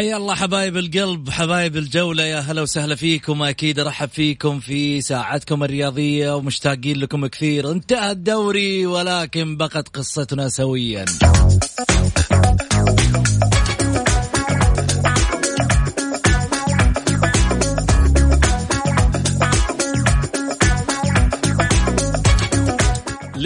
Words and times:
حيا 0.00 0.16
الله 0.16 0.34
حبايب 0.34 0.76
القلب 0.76 1.30
حبايب 1.30 1.76
الجولة 1.76 2.22
يا 2.22 2.38
هلا 2.38 2.62
وسهلا 2.62 2.94
فيكم. 2.94 3.42
أكيد 3.42 3.78
أرحب 3.78 4.08
فيكم 4.08 4.60
في 4.60 5.00
ساعتكم 5.00 5.64
الرياضية 5.64 6.36
ومشتاقين 6.36 6.96
لكم 6.96 7.26
كثير. 7.26 7.70
انتهى 7.70 8.10
الدوري 8.10 8.86
ولكن 8.86 9.56
بقت 9.56 9.88
قصتنا 9.88 10.48
سويا. 10.48 11.04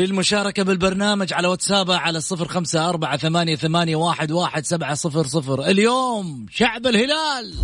للمشاركة 0.07 0.63
بالبرنامج 0.63 1.33
على 1.33 1.49
واتساب 1.49 1.91
على 1.91 2.21
صفر 2.21 2.49
خمسة 2.49 2.89
أربعة 2.89 3.17
ثمانية, 3.17 3.57
ثمانية 3.57 3.97
واحد, 3.97 4.33
واحد 4.33 4.67
سبعة 4.67 4.95
صفر 4.95 5.27
صفر. 5.27 5.67
اليوم 5.67 6.47
شعب 6.51 6.87
الهلال. 6.87 7.55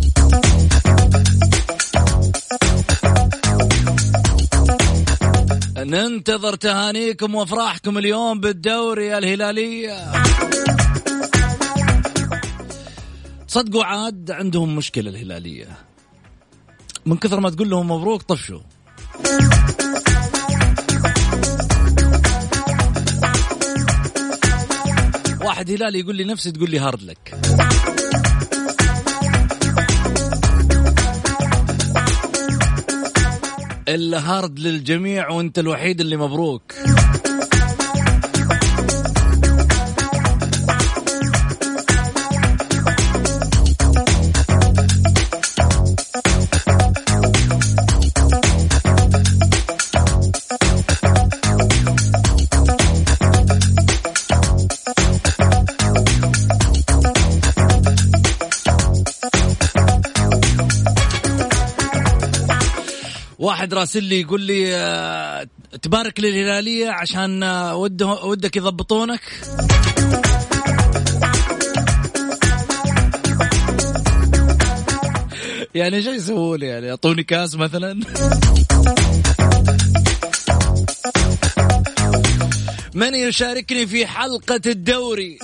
ننتظر 5.77 6.55
تهانيكم 6.55 7.35
وافراحكم 7.35 7.97
اليوم 7.97 8.39
بالدوري 8.39 9.17
الهلالية 9.17 10.11
صدقوا 13.47 13.83
عاد 13.83 14.31
عندهم 14.31 14.75
مشكلة 14.75 15.09
الهلالية. 15.09 15.67
من 17.05 17.17
كثر 17.17 17.39
ما 17.39 17.49
تقول 17.49 17.69
لهم 17.69 17.91
مبروك 17.91 18.21
طفشوا. 18.21 18.59
واحد 25.61 25.71
هلالي 25.71 25.99
يقول 25.99 26.15
لي 26.15 26.23
نفسي 26.23 26.51
تقول 26.51 26.69
لي 26.69 26.79
هارد 26.79 27.03
لك. 27.03 27.35
الهارد 33.87 34.59
للجميع 34.59 35.29
وانت 35.29 35.59
الوحيد 35.59 36.01
اللي 36.01 36.17
مبروك. 36.17 36.73
واحد 63.71 63.79
راسل 63.79 64.03
لي 64.03 64.21
يقول 64.21 64.41
لي 64.41 64.75
آه، 64.75 65.47
تبارك 65.81 66.19
للهلاليه 66.19 66.89
عشان 66.89 67.43
آه، 67.43 67.75
وده 67.75 68.07
ودك 68.07 68.55
يضبطونك. 68.57 69.21
يعني 75.75 76.03
شو 76.03 76.09
يسووا 76.09 76.57
لي 76.57 76.65
يعني؟ 76.65 76.87
يعطوني 76.87 77.23
كاس 77.23 77.55
مثلا؟ 77.55 77.99
من 82.95 83.15
يشاركني 83.15 83.87
في 83.87 84.05
حلقة 84.07 84.61
الدوري؟ 84.65 85.39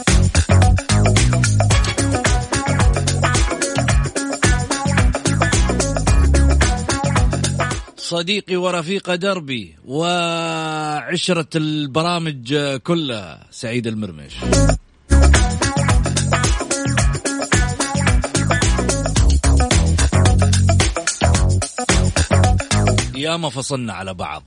صديقي 8.08 8.56
ورفيق 8.56 9.16
دربي 9.16 9.76
وعشرة 9.86 11.48
البرامج 11.56 12.56
كلها 12.84 13.48
سعيد 13.52 13.88
المرمش. 13.88 14.34
يا 23.16 23.38
ما 23.38 23.50
فصلنا 23.50 23.94
على 23.94 24.14
بعض. 24.14 24.44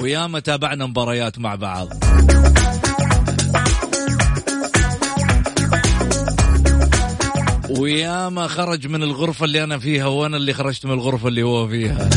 ويا 0.00 0.26
ما 0.26 0.40
تابعنا 0.40 0.86
مباريات 0.86 1.38
مع 1.38 1.54
بعض. 1.54 1.88
ويا 7.78 8.28
ما 8.28 8.46
خرج 8.46 8.86
من 8.86 9.02
الغرفة 9.02 9.44
اللي 9.44 9.64
أنا 9.64 9.78
فيها 9.78 10.06
وأنا 10.06 10.36
اللي 10.36 10.52
خرجت 10.52 10.86
من 10.86 10.92
الغرفة 10.92 11.28
اللي 11.28 11.42
هو 11.42 11.68
فيها. 11.68 12.10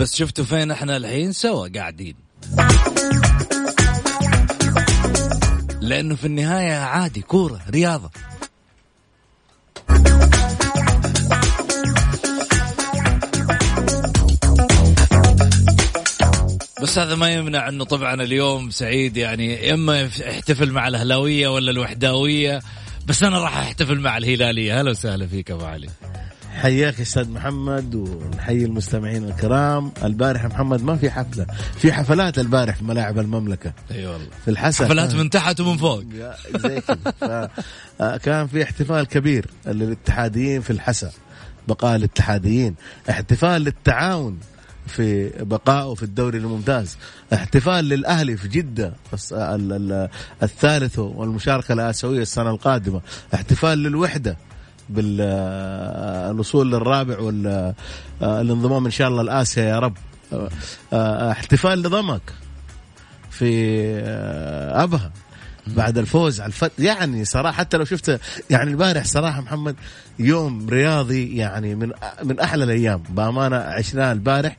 بس 0.00 0.14
شفتوا 0.14 0.44
فين 0.44 0.70
إحنا 0.70 0.96
الحين؟ 0.96 1.32
سوا 1.32 1.68
قاعدين. 1.74 2.14
لأنه 5.80 6.14
في 6.14 6.26
النهاية 6.26 6.72
عادي 6.72 7.20
كورة 7.20 7.60
رياضة. 7.70 8.10
بس 16.82 16.98
هذا 16.98 17.14
ما 17.14 17.30
يمنع 17.30 17.68
إنه 17.68 17.84
طبعا 17.84 18.14
اليوم 18.14 18.70
سعيد 18.70 19.16
يعني 19.16 19.74
إما 19.74 20.00
يحتفل 20.00 20.70
مع 20.70 20.88
الأهلاوية 20.88 21.48
ولا 21.48 21.70
الوحداوية 21.70 22.60
بس 23.06 23.22
أنا 23.22 23.38
راح 23.38 23.56
أحتفل 23.56 24.00
مع 24.00 24.16
الهلالية. 24.16 24.78
أهلا 24.78 24.90
وسهلا 24.90 25.26
فيك 25.26 25.50
أبو 25.50 25.64
علي. 25.64 25.88
حياك 26.54 27.00
أستاذ 27.00 27.30
محمد 27.30 27.94
ونحيي 27.94 28.64
المستمعين 28.64 29.24
الكرام. 29.24 29.92
البارح 30.04 30.44
محمد 30.44 30.82
ما 30.82 30.96
في 30.96 31.10
حفلة 31.10 31.46
في 31.78 31.92
حفلات 31.92 32.38
البارح 32.38 32.76
في 32.76 32.84
ملاعب 32.84 33.18
المملكة. 33.18 33.72
أي 33.90 34.06
والله. 34.06 34.28
في 34.44 34.50
الحسا 34.50 34.84
حفلات 34.84 35.14
من 35.14 35.30
تحت 35.30 35.60
ومن 35.60 35.76
فوق. 35.76 36.04
زي 36.56 36.80
كذا. 36.80 37.50
آه، 38.00 38.16
كان 38.16 38.46
في 38.46 38.62
احتفال 38.62 39.06
كبير 39.06 39.46
للاتحاديين 39.66 40.60
في 40.60 40.70
الحسا 40.70 41.12
بقاء 41.68 41.96
الاتحاديين. 41.96 42.74
احتفال 43.10 43.62
للتعاون. 43.62 44.38
في 44.86 45.30
بقائه 45.44 45.94
في 45.94 46.02
الدوري 46.02 46.38
الممتاز. 46.38 46.96
احتفال 47.32 47.84
للأهلي 47.84 48.36
في 48.36 48.48
جدة 48.48 48.92
الثالث 50.42 50.98
والمشاركة 50.98 51.72
الآسيوية 51.72 52.22
السنة 52.22 52.50
القادمة. 52.50 53.00
احتفال 53.34 53.78
للوحدة 53.78 54.36
بالوصول 54.88 56.72
للرابع 56.72 57.18
والانضمام 57.18 58.84
إن 58.84 58.90
شاء 58.90 59.08
الله 59.08 59.22
لآسيا 59.22 59.64
يا 59.64 59.78
رب. 59.78 59.96
احتفال 61.30 61.82
لضمك 61.82 62.32
في 63.30 63.80
أبها. 64.74 65.12
بعد 65.66 65.98
الفوز 65.98 66.40
على 66.40 66.48
الفت 66.48 66.72
يعني 66.78 67.24
صراحة 67.24 67.56
حتى 67.56 67.76
لو 67.76 67.84
شفت 67.84 68.20
يعني 68.50 68.70
البارح 68.70 69.04
صراحة 69.04 69.40
محمد 69.40 69.76
يوم 70.18 70.68
رياضي 70.70 71.36
يعني 71.36 71.74
من 71.74 71.92
من 72.24 72.40
أحلى 72.40 72.64
الأيام. 72.64 73.02
بأمانة 73.10 73.56
عشناه 73.56 74.12
البارح 74.12 74.56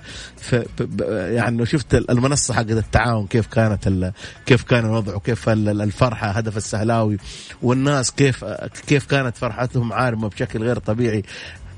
يعني 1.09 1.57
لو 1.57 1.65
شفت 1.65 1.93
المنصة 1.95 2.53
حقت 2.53 2.71
التعاون 2.71 3.27
كيف 3.27 3.47
كانت 3.47 4.11
كيف 4.45 4.63
كان 4.63 4.85
الوضع 4.85 5.15
وكيف 5.15 5.49
الفرحة 5.49 6.27
هدف 6.27 6.57
السهلاوي 6.57 7.17
والناس 7.61 8.11
كيف 8.11 8.45
كيف 8.87 9.05
كانت 9.05 9.37
فرحتهم 9.37 9.93
عارمة 9.93 10.29
بشكل 10.29 10.63
غير 10.63 10.79
طبيعي. 10.79 11.23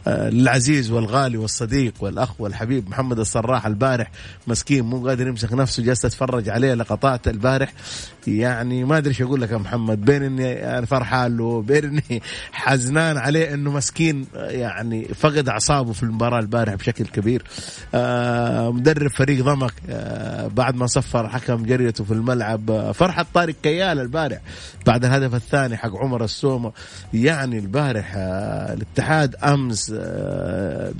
العزيز 0.07 0.91
والغالي 0.91 1.37
والصديق 1.37 1.93
والأخ 1.99 2.41
والحبيب 2.41 2.89
محمد 2.89 3.19
الصراح 3.19 3.65
البارح 3.65 4.11
مسكين 4.47 4.85
مو 4.85 5.07
قادر 5.07 5.27
يمسك 5.27 5.53
نفسه 5.53 5.83
جالس 5.83 6.05
أتفرج 6.05 6.49
عليه 6.49 6.73
لقطات 6.73 7.27
البارح. 7.27 7.73
يعني 8.27 8.83
ما 8.83 8.97
أدري 8.97 9.09
إيش 9.09 9.21
أقول 9.21 9.41
لك 9.41 9.51
يا 9.51 9.57
محمد. 9.57 10.05
بين 10.05 10.23
إني 10.23 10.85
فرحان 10.85 11.37
له 11.37 11.61
بين 11.61 11.85
إني 11.85 12.21
حزنان 12.51 13.17
عليه 13.17 13.53
إنه 13.53 13.71
مسكين 13.71 14.25
يعني 14.35 15.05
فقد 15.05 15.49
أعصابه 15.49 15.93
في 15.93 16.03
المباراة 16.03 16.39
البارح 16.39 16.73
بشكل 16.73 17.05
كبير. 17.05 17.43
آه 17.95 18.71
مدرب 18.71 19.11
فريق 19.11 19.45
ضمك 19.45 19.73
آه 19.89 20.47
بعد 20.47 20.75
ما 20.75 20.87
صفر 20.87 21.29
حكم 21.29 21.63
جريته 21.63 22.03
في 22.03 22.11
الملعب 22.11 22.71
آه 22.71 22.91
فرحة 22.91 23.25
طارق 23.33 23.55
كيال 23.63 23.99
البارح 23.99 24.39
بعد 24.85 25.05
الهدف 25.05 25.35
الثاني 25.35 25.77
حق 25.77 25.95
عمر 25.95 26.23
السومة. 26.23 26.71
يعني 27.13 27.59
البارح 27.59 28.13
الاتحاد 28.15 29.35
أمس 29.35 29.94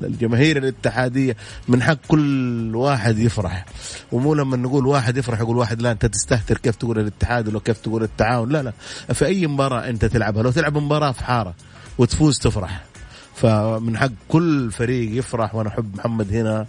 الجماهير 0.03 0.57
الاتحادية 0.57 1.37
من 1.67 1.83
حق 1.83 1.97
كل 2.07 2.75
واحد 2.75 3.19
يفرح. 3.19 3.65
ومو 4.11 4.33
لما 4.33 4.57
نقول 4.57 4.85
واحد 4.87 5.17
يفرح 5.17 5.39
يقول 5.39 5.57
واحد 5.57 5.81
لا 5.81 5.91
أنت 5.91 6.05
تستهتر 6.05 6.57
كيف 6.57 6.75
تقول 6.75 6.99
الاتحاد 6.99 7.47
ولا 7.47 7.59
كيف 7.59 7.77
تقول 7.77 8.03
التعاون. 8.03 8.49
لا 8.49 8.63
لا. 8.63 8.73
في 9.13 9.25
أي 9.25 9.47
مباراة 9.47 9.89
أنت 9.89 10.05
تلعبها 10.05 10.43
لو 10.43 10.51
تلعب 10.51 10.77
مباراة 10.77 11.11
في 11.11 11.23
حارة 11.23 11.53
وتفوز 11.97 12.39
تفرح. 12.39 12.83
فمن 13.35 13.97
حق 13.97 14.11
كل 14.27 14.71
فريق 14.71 15.17
يفرح 15.17 15.55
وأنا 15.55 15.69
أحب 15.69 15.95
محمد 15.95 16.33
هنا. 16.33 16.65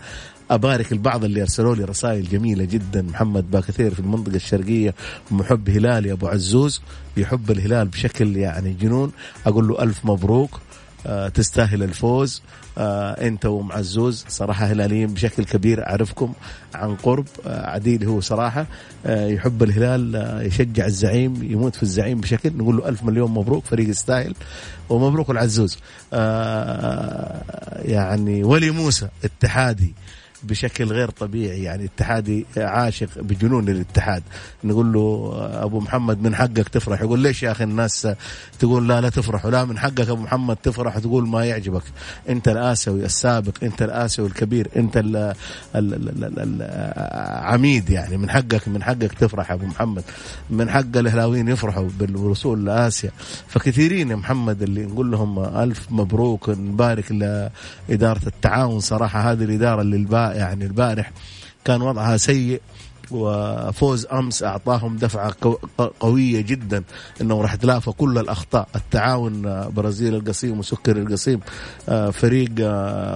أبارك 0.50 0.92
البعض 0.92 1.24
اللي 1.24 1.42
أرسلوا 1.42 1.74
لي 1.74 1.84
رسائل 1.84 2.28
جميلة 2.28 2.64
جدا. 2.64 3.02
محمد 3.02 3.50
باكثير 3.50 3.94
في 3.94 4.00
المنطقة 4.00 4.36
الشرقية. 4.36 4.94
محب 5.30 5.70
هلالي 5.70 6.12
أبو 6.12 6.28
عزوز. 6.28 6.82
يحب 7.16 7.50
الهلال 7.50 7.88
بشكل 7.88 8.36
يعني 8.36 8.72
جنون. 8.72 9.12
أقول 9.46 9.68
له 9.68 9.82
ألف 9.82 10.04
مبروك. 10.04 10.50
آه 10.54 10.65
تستاهل 11.34 11.82
الفوز. 11.82 12.42
آه 12.78 13.26
انت 13.26 13.46
ومعزوز 13.46 14.24
صراحة 14.28 14.66
هلاليين 14.66 15.14
بشكل 15.14 15.44
كبير 15.44 15.86
أعرفكم 15.86 16.32
عن 16.74 16.94
قرب. 16.96 17.26
آه 17.46 17.66
عديل 17.70 18.04
هو 18.04 18.20
صراحة. 18.20 18.66
آه 19.06 19.26
يحب 19.26 19.62
الهلال 19.62 20.16
آه 20.16 20.42
يشجع 20.42 20.86
الزعيم 20.86 21.42
يموت 21.42 21.76
في 21.76 21.82
الزعيم 21.82 22.20
بشكل 22.20 22.56
نقول 22.56 22.76
له 22.76 22.88
ألف 22.88 23.02
مليون 23.04 23.30
مبروك 23.30 23.64
فريق 23.64 23.88
يستاهل 23.88 24.34
ومبروك 24.88 25.30
العزوز 25.30 25.78
آه 26.12 27.42
يعني 27.84 28.44
ولي 28.44 28.70
موسى 28.70 29.08
اتحادي 29.24 29.94
بشكل 30.42 30.84
غير 30.84 31.10
طبيعي 31.10 31.62
يعني 31.62 31.84
اتحادي 31.84 32.46
عاشق 32.56 33.08
بجنون 33.16 33.64
للاتحاد 33.64 34.22
نقول 34.64 34.92
له 34.92 35.32
أبو 35.62 35.80
محمد 35.80 36.22
من 36.22 36.34
حقك 36.34 36.68
تفرح. 36.68 37.02
يقول 37.02 37.20
ليش 37.20 37.42
يا 37.42 37.50
أخي 37.50 37.64
الناس 37.64 38.08
تقول 38.58 38.88
لا 38.88 39.00
لا 39.00 39.08
تفرح؟ 39.08 39.46
ولا 39.46 39.64
من 39.64 39.78
حقك 39.78 40.08
أبو 40.08 40.22
محمد 40.22 40.56
تفرح 40.56 40.96
وتقول 40.96 41.28
ما 41.28 41.44
يعجبك. 41.44 41.82
أنت 42.28 42.48
الاسيوي 42.48 43.04
السابق 43.04 43.52
أنت 43.62 43.82
الاسيوي 43.82 44.28
الكبير 44.28 44.68
أنت 44.76 45.02
العميد 45.74 47.90
يعني. 47.90 48.16
من 48.16 48.30
حقك 48.30 48.68
من 48.68 48.82
حقك 48.82 49.12
تفرح 49.12 49.52
أبو 49.52 49.66
محمد. 49.66 50.04
من 50.50 50.70
حق 50.70 50.96
الأهلاويين 50.96 51.48
يفرحوا 51.48 51.88
بالوصول 51.98 52.64
لآسيا. 52.64 53.10
فكثيرين 53.48 54.10
يا 54.10 54.16
محمد 54.16 54.62
اللي 54.62 54.86
نقول 54.86 55.10
لهم 55.10 55.38
ألف 55.38 55.86
مبروك 55.90 56.48
نبارك 56.48 57.12
لإدارة 57.12 58.26
التعاون. 58.26 58.80
صراحة 58.80 59.32
هذه 59.32 59.44
الإدارة 59.44 59.82
اللي 59.82 59.96
يعني 60.32 60.64
البارح 60.64 61.10
كان 61.64 61.82
وضعها 61.82 62.16
سيء. 62.16 62.60
وفوز 63.10 64.06
أمس 64.06 64.42
أعطاهم 64.42 64.96
دفعة 64.96 65.34
قوية 66.00 66.40
جدا 66.40 66.82
انه 67.20 67.40
راح 67.40 67.54
تلافى 67.54 67.90
كل 67.90 68.18
الأخطاء 68.18 68.68
التعاون 68.76 69.42
برازيل 69.70 70.14
القصيم 70.14 70.58
وسكر 70.58 70.96
القصيم 70.96 71.40
فريق 72.12 72.50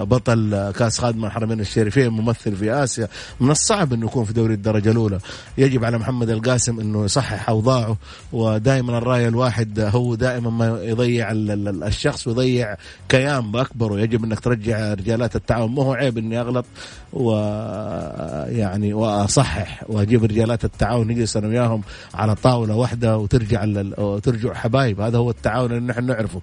بطل 0.03 0.71
كاس 0.77 0.99
خادم 0.99 1.25
الحرمين 1.25 1.59
الشريفين 1.59 2.09
ممثل 2.09 2.55
في 2.55 2.71
آسيا. 2.71 3.07
من 3.39 3.51
الصعب 3.51 3.93
إنه 3.93 4.05
يكون 4.05 4.25
في 4.25 4.33
دوري 4.33 4.53
الدرجة 4.53 4.91
الأولى. 4.91 5.19
يجب 5.57 5.85
على 5.85 5.97
محمد 5.97 6.29
القاسم 6.29 6.79
إنه 6.79 7.05
يصحح 7.05 7.49
أوضاعه 7.49 7.97
ودائما 8.33 8.97
الرأي 8.97 9.27
الواحد 9.27 9.79
هو 9.79 10.15
دائما 10.15 10.49
ما 10.49 10.79
يضيع 10.83 11.31
الشخص 11.31 12.27
ويضيع 12.27 12.75
كيان 13.09 13.51
باكبره 13.51 13.99
يجب 13.99 14.23
إنك 14.23 14.39
ترجع 14.39 14.93
رجالات 14.93 15.35
التعاون. 15.35 15.75
ما 15.75 15.83
هو 15.83 15.93
عيب 15.93 16.17
إني 16.17 16.39
أغلط 16.39 16.65
ويعني 17.13 18.93
وأصحح. 18.93 19.80
واجيب 19.87 20.23
رجالات 20.23 20.65
التعاون 20.65 21.07
نجلس 21.07 21.37
أنا 21.37 21.47
وياهم 21.47 21.81
على 22.13 22.35
طاولة 22.35 22.75
واحدة 22.75 23.17
وترجع 23.17 23.65
وترجع 23.97 24.53
حبايب. 24.53 25.01
هذا 25.01 25.17
هو 25.17 25.29
التعاون 25.29 25.71
اللي 25.71 25.87
نحن 25.87 26.05
نعرفه. 26.05 26.41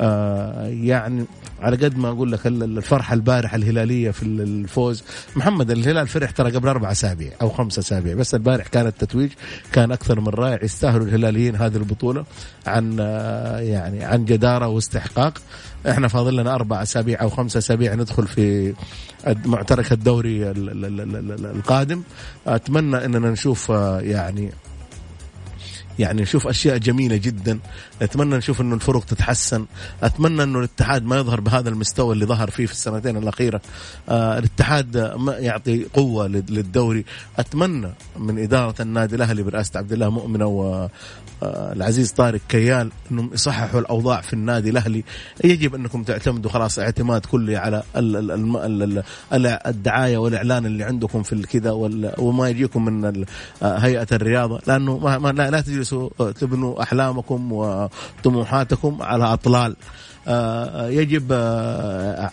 آه 0.00 0.66
يعني 0.66 1.24
على 1.60 1.76
قد 1.76 1.98
ما 1.98 2.08
أقول 2.08 2.32
لك 2.32 2.46
الفرحة 2.46 3.14
البارحة 3.14 3.56
الهلالية 3.56 4.10
في 4.10 4.22
الفوز. 4.22 5.04
محمد 5.36 5.70
الهلال 5.70 6.08
فرح 6.08 6.30
ترى 6.30 6.50
قبل 6.50 6.68
أربع 6.68 6.90
أسابيع 6.90 7.32
أو 7.42 7.48
خمس 7.48 7.78
أسابيع 7.78 8.14
بس 8.14 8.34
البارح 8.34 8.66
كان 8.66 8.86
التتويج 8.86 9.30
كان 9.72 9.92
أكثر 9.92 10.20
من 10.20 10.28
رائع. 10.28 10.64
يستاهلوا 10.64 11.06
الهلاليين 11.06 11.56
هذه 11.56 11.76
البطولة 11.76 12.24
عن 12.66 12.96
آه 13.00 13.58
يعني 13.58 14.04
عن 14.04 14.24
جدارة 14.24 14.68
واستحقاق. 14.68 15.38
إحنا 15.88 16.08
فاضل 16.08 16.36
لنا 16.36 16.54
أربع 16.54 16.82
أسابيع 16.82 17.22
أو 17.22 17.28
خمس 17.30 17.56
أسابيع 17.56 17.94
ندخل 17.94 18.26
في 18.26 18.74
معترك 19.26 19.92
الدوري 19.92 20.50
القادم. 20.50 22.02
أتمنى 22.46 23.04
إننا 23.04 23.30
نشوف 23.30 23.68
يعني 24.00 24.50
يعني 26.00 26.22
نشوف 26.22 26.46
أشياء 26.46 26.78
جميلة 26.78 27.16
جدا. 27.16 27.58
أتمنى 28.02 28.36
نشوف 28.36 28.60
إنه 28.60 28.74
الفرق 28.74 29.04
تتحسن. 29.04 29.66
أتمنى 30.02 30.42
إنه 30.42 30.58
الاتحاد 30.58 31.04
ما 31.04 31.18
يظهر 31.18 31.40
بهذا 31.40 31.68
المستوى 31.68 32.14
اللي 32.14 32.26
ظهر 32.26 32.50
فيه 32.50 32.66
في 32.66 32.72
السنتين 32.72 33.16
الأخيرة. 33.16 33.60
آه 34.08 34.38
الاتحاد 34.38 34.96
ما 34.96 35.32
يعطي 35.32 35.84
قوة 35.84 36.26
للدوري. 36.26 37.04
أتمنى 37.38 37.90
من 38.18 38.38
إدارة 38.38 38.82
النادي 38.82 39.16
الأهلي 39.16 39.42
برئاسة 39.42 39.78
عبد 39.78 39.92
الله 39.92 40.10
مؤمنة 40.10 40.46
و 40.46 40.88
العزيز 41.42 42.12
طارق 42.12 42.40
كيال 42.48 42.90
إنهم 43.10 43.30
يصححوا 43.32 43.80
الأوضاع 43.80 44.20
في 44.20 44.32
النادي 44.32 44.70
الأهلي. 44.70 45.04
يجب 45.44 45.74
أنكم 45.74 46.02
تعتمدوا 46.02 46.50
خلاص 46.50 46.78
اعتماد 46.78 47.26
كلي 47.26 47.56
على 47.56 47.82
الدعاية 49.66 50.18
والإعلان 50.18 50.66
اللي 50.66 50.84
عندكم 50.84 51.22
في 51.22 51.32
الكذا 51.32 51.70
وما 52.18 52.48
يجيكم 52.48 52.84
من 52.84 53.24
هيئة 53.62 54.06
الرياضة. 54.12 54.60
لأنه 54.66 54.98
ما 55.18 55.32
لا 55.32 55.60
تبنوا 56.40 56.82
أحلامكم 56.82 57.52
وطموحاتكم 57.52 59.02
على 59.02 59.24
أطلال. 59.32 59.76
يجب 60.90 61.32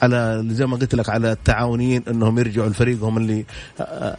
على 0.01 0.43
زي 0.49 0.65
ما 0.65 0.77
قلت 0.77 0.95
لك 0.95 1.09
على 1.09 1.31
التعاونيين 1.31 2.03
إنهم 2.07 2.39
يرجعوا 2.39 2.69
لفريقهم 2.69 3.17
اللي 3.17 3.45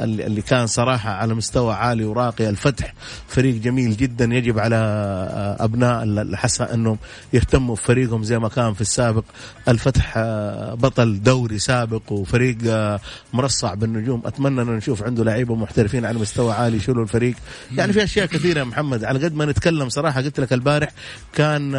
اللي 0.01 0.43
كان 0.43 0.67
صراحة 0.67 1.11
على 1.11 1.35
مستوى 1.35 1.75
عالي 1.75 2.05
وراقي. 2.05 2.49
الفتح 2.49 2.95
فريق 3.29 3.55
جميل 3.55 3.97
جدا 3.97 4.25
يجب 4.25 4.59
على 4.59 4.77
أبناء 5.61 6.03
الحسا 6.03 6.75
إنهم 6.75 6.99
يهتموا 7.33 7.75
بفريقهم 7.75 8.23
زي 8.23 8.39
ما 8.39 8.49
كان 8.49 8.75
في 8.75 8.81
السابق. 8.81 9.25
الفتح 9.69 10.19
بطل 10.75 11.23
دوري 11.23 11.59
سابق 11.59 12.13
وفريق 12.13 12.59
مرصع 13.33 13.75
بالنجوم. 13.75 14.23
أتمنى 14.27 14.63
أن 14.63 14.67
نشوف 14.67 15.03
عنده 15.03 15.25
لعيبة 15.25 15.55
محترفين 15.55 16.05
على 16.05 16.19
مستوى 16.19 16.53
عالي 16.53 16.77
يشيلوا 16.77 17.03
الفريق. 17.03 17.35
يعني 17.77 17.93
في 17.93 18.05
أشياء 18.05 18.27
كثيرة 18.27 18.59
يا 18.59 18.65
محمد. 18.65 19.05
على 19.05 19.25
قد 19.25 19.35
ما 19.35 19.45
نتكلم 19.45 19.89
صراحة 19.89 20.21
قلت 20.21 20.41
لك 20.41 20.53
البارح 20.53 20.91
كان 21.33 21.73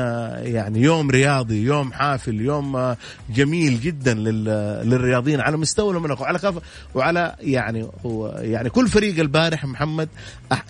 يعني 0.44 0.82
يوم 0.82 1.12
رياضي 1.12 1.64
يوم 1.64 1.89
يوم 1.90 1.94
حافل 1.94 2.42
يوم 2.42 2.96
جميل 3.30 3.82
جدا 3.82 4.14
للرياضيين 4.84 5.42
على 5.42 5.58
مستوى 5.58 5.98
المناخ 5.98 6.22
وعلى 6.22 6.40
كف 6.40 6.56
وعلى 6.96 7.36
يعني 7.40 7.88
يعني 8.36 8.70
كل 8.70 8.88
فريق 8.88 9.20
البارح 9.20 9.66
محمد 9.66 10.10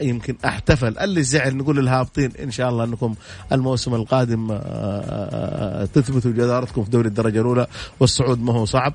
يمكن 0.01 0.35
احتفل. 0.45 0.97
اللي 0.97 1.23
زعل 1.23 1.57
نقول 1.57 1.79
الهابطين 1.79 2.31
إن 2.43 2.51
شاء 2.51 2.69
الله 2.69 2.83
أنكم 2.83 3.15
الموسم 3.51 3.95
القادم 3.95 4.47
تثبتوا 5.93 6.31
جدارتكم 6.31 6.83
في 6.83 6.89
دوري 6.89 7.07
الدرجة 7.07 7.41
الأولى 7.41 7.67
والصعود 7.99 8.41
ما 8.41 8.53
هو 8.53 8.65
صعب. 8.65 8.93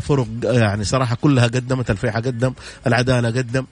فرق 0.00 0.26
يعني 0.44 0.84
صراحة 0.84 1.16
كلها 1.20 1.44
قدمت 1.44 1.90
الفيحة 1.90 2.20
قدم 2.20 2.52
العدالة 2.86 3.28
قدم. 3.28 3.64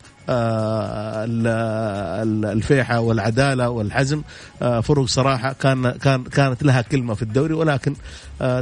الفيحة 2.52 3.00
والعدالة 3.00 3.70
والحزم. 3.70 4.22
فرق 4.60 5.04
صراحة 5.04 5.52
كان 5.52 5.90
كان 5.90 6.24
كانت 6.24 6.62
لها 6.62 6.82
كلمة 6.82 7.14
في 7.14 7.22
الدوري 7.22 7.54
ولكن 7.54 7.94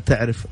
تعرف 0.07 0.47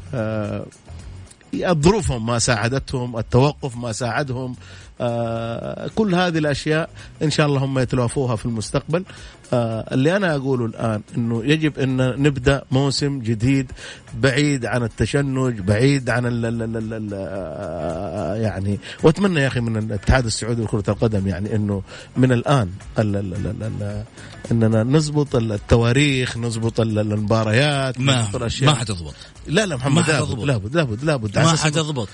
ظروفهم 1.65 2.27
ما 2.27 2.39
ساعدتهم 2.39 3.19
التوقف 3.19 3.77
ما 3.77 3.93
ساعدهم 3.93 4.57
آه 5.01 5.91
كل 5.97 6.15
هذه 6.15 6.39
الأشياء 6.39 6.91
إن 7.23 7.31
شاء 7.31 7.47
الله 7.47 7.65
هم 7.65 7.79
يتلافوها 7.79 8.37
في 8.37 8.47
المستقبل. 8.47 9.05
آه 9.53 9.95
اللي 9.95 10.17
أنا 10.17 10.35
أقوله 10.37 10.67
الآن 10.67 11.03
إنه 11.17 11.45
يجب 11.45 11.79
إن 11.79 12.23
نبدأ 12.23 12.63
موسم 12.71 13.19
جديد 13.19 13.73
بعيد 14.15 14.67
عن 14.67 14.83
التشنج 14.83 15.61
بعيد 15.61 16.11
عن 16.11 16.27
ال 16.27 16.47
ال 16.47 16.63
ال 16.63 16.93
ال 16.93 17.11
آه 17.15 18.35
يعني 18.35 18.79
وأتمنى 19.03 19.41
يا 19.41 19.47
أخي 19.47 19.61
من 19.61 19.77
الاتحاد 19.77 20.27
السعودي 20.27 20.63
لكرة 20.63 20.85
القدم 20.89 21.27
يعني 21.29 21.57
إنه 21.57 21.83
من 22.17 22.33
الآن 22.33 22.71
ال 22.99 23.17
ال 23.17 23.35
ال 23.35 23.63
ال 23.63 24.05
إننا 24.53 24.83
نضبط 24.83 25.37
التواريخ 25.37 26.37
نضبط 26.37 26.81
المباريات 26.81 28.01
ما 28.01 28.23
نضبط 28.23 28.37
الأشياء. 28.37 28.71
ما 28.71 28.77
حتضبط. 28.77 29.15
لا 29.47 29.67
لا 29.67 29.77
محمد 29.77 30.11
ما 30.11 30.13
لابد. 30.13 30.45
لابد 30.45 30.77
لابد 30.77 31.05
لابد 31.05 31.39
ما 31.39 31.57
حتضبط. 31.57 32.09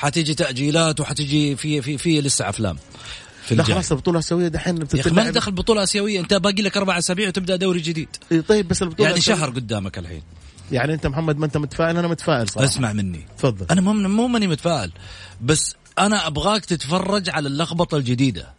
حتيجي 0.00 0.34
تأجيلات 0.34 1.00
وحتيجي 1.00 1.56
في 1.56 1.82
في 1.82 1.98
في 1.98 2.20
لسه 2.20 2.48
أفلام 2.48 2.76
في 3.42 3.54
لا 3.54 3.62
خلاص 3.62 3.92
البطولة 3.92 4.18
الأسيوية 4.18 4.48
دحين 4.48 4.76
يا 4.94 5.00
أخي 5.00 5.10
ما 5.10 5.30
دخل 5.30 5.52
بطولة 5.52 5.82
أسيوية. 5.82 6.20
أنت 6.20 6.34
باقي 6.34 6.62
لك 6.62 6.76
أربع 6.76 6.98
أسابيع 6.98 7.28
وتبدأ 7.28 7.56
دوري 7.56 7.80
جديد. 7.80 8.08
طيب 8.48 8.68
بس 8.68 8.82
البطولة 8.82 9.08
يعني 9.08 9.20
شهر 9.20 9.50
قدامك 9.50 9.98
الحين. 9.98 10.22
يعني 10.72 10.94
أنت 10.94 11.06
محمد 11.06 11.38
ما 11.38 11.46
أنت 11.46 11.56
متفائل؟ 11.56 11.96
أنا 11.96 12.08
متفائل 12.08 12.48
صراحة. 12.48 12.68
اسمع 12.68 12.92
مني. 12.92 13.26
تفضل. 13.38 13.66
أنا 13.70 13.80
مو 13.80 13.92
مو 13.92 14.28
ماني 14.28 14.46
متفائل 14.46 14.92
بس 15.40 15.74
أنا 15.98 16.26
أبغاك 16.26 16.64
تتفرج 16.64 17.30
على 17.30 17.48
اللخبطة 17.48 17.96
الجديدة. 17.96 18.54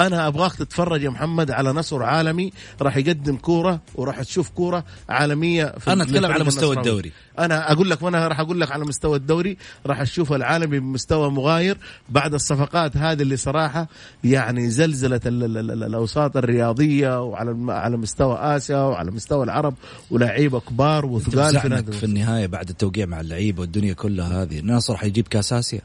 أنا 0.00 0.26
أبغاك 0.26 0.54
تتفرج 0.54 1.02
يا 1.02 1.10
محمد 1.10 1.50
على 1.50 1.72
نصر 1.72 2.02
عالمي 2.02 2.52
راح 2.82 2.96
يقدم 2.96 3.36
كورة 3.36 3.80
وراح 3.94 4.22
تشوف 4.22 4.50
كورة 4.50 4.84
عالمية 5.08 5.64
في 5.78 5.92
أنا 5.92 6.02
أتكلم 6.02 6.16
للفريق 6.16 6.34
على 6.34 6.44
مستوى 6.44 6.62
النصراوي. 6.74 6.78
الدوري. 6.88 7.12
أنا 7.38 7.72
أقول 7.72 7.90
لك 7.90 8.02
وأنا 8.02 8.28
راح 8.28 8.40
أقول 8.40 8.60
لك 8.60 8.72
على 8.72 8.84
مستوى 8.84 9.16
الدوري 9.16 9.56
راح 9.86 10.02
تشوف 10.02 10.32
العالمي 10.32 10.80
بمستوى 10.80 11.30
مغاير. 11.30 11.78
بعد 12.08 12.34
الصفقات 12.34 12.96
هذه 12.96 13.22
اللي 13.22 13.36
صراحة 13.36 13.88
يعني 14.24 14.70
زلزلت 14.70 15.26
ال- 15.26 15.44
ال- 15.44 15.70
ال- 15.70 15.82
الأوساط 15.84 16.36
الرياضية 16.36 17.22
وعلى 17.22 17.72
على 17.72 17.96
مستوى 17.96 18.36
آسيا 18.40 18.76
وعلى 18.76 19.10
مستوى 19.10 19.44
العرب 19.44 19.74
ولاعيبة 20.10 20.60
كبار 20.60 21.06
وثقال 21.06 21.60
في 21.60 21.92
في 21.92 22.04
النهاية 22.04 22.46
بعد 22.46 22.68
التوقيع 22.68 23.06
مع 23.06 23.20
اللعيبة 23.20 23.60
والدنيا 23.60 23.92
كلها 23.92 24.42
هذه. 24.42 24.58
الناصر 24.58 24.96
حيجيب 24.96 25.28
كاس 25.28 25.52
آسيا؟ 25.52 25.80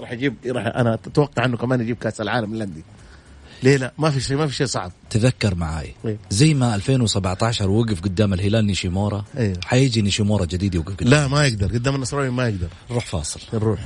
راح 0.00 0.12
يجيب 0.12 0.34
راح 0.46 0.66
أنا 0.66 0.94
أتوقع 0.94 1.44
إنه 1.44 1.56
كمان 1.56 1.80
يجيب 1.80 1.96
كاس 1.96 2.20
العالم 2.20 2.54
للأندية. 2.54 2.82
ليه 3.62 3.76
لا؟ 3.76 3.92
ما 3.98 4.10
في 4.10 4.20
شيء 4.20 4.36
ما 4.36 4.46
في 4.46 4.54
شيء 4.54 4.66
صعب. 4.66 4.92
تذكر 5.10 5.54
معاي. 5.54 5.94
إيه. 6.04 6.16
زي 6.30 6.54
ما 6.54 6.74
2017 6.74 7.70
وقف 7.70 8.00
قدام 8.00 8.34
الهلال 8.34 8.66
نيشيمورا 8.66 9.24
إيه. 9.38 9.52
حيجي 9.64 10.02
نيشيمورا 10.02 10.44
جديد 10.44 10.74
يوقف 10.74 10.94
قدام. 10.96 11.08
لا 11.08 11.28
ما 11.28 11.46
يقدر. 11.46 11.66
قدام 11.66 11.94
النصراوي 11.94 12.30
ما 12.30 12.48
يقدر. 12.48 12.68
نروح 12.90 13.06
فاصل. 13.06 13.40
نروح. 13.52 13.78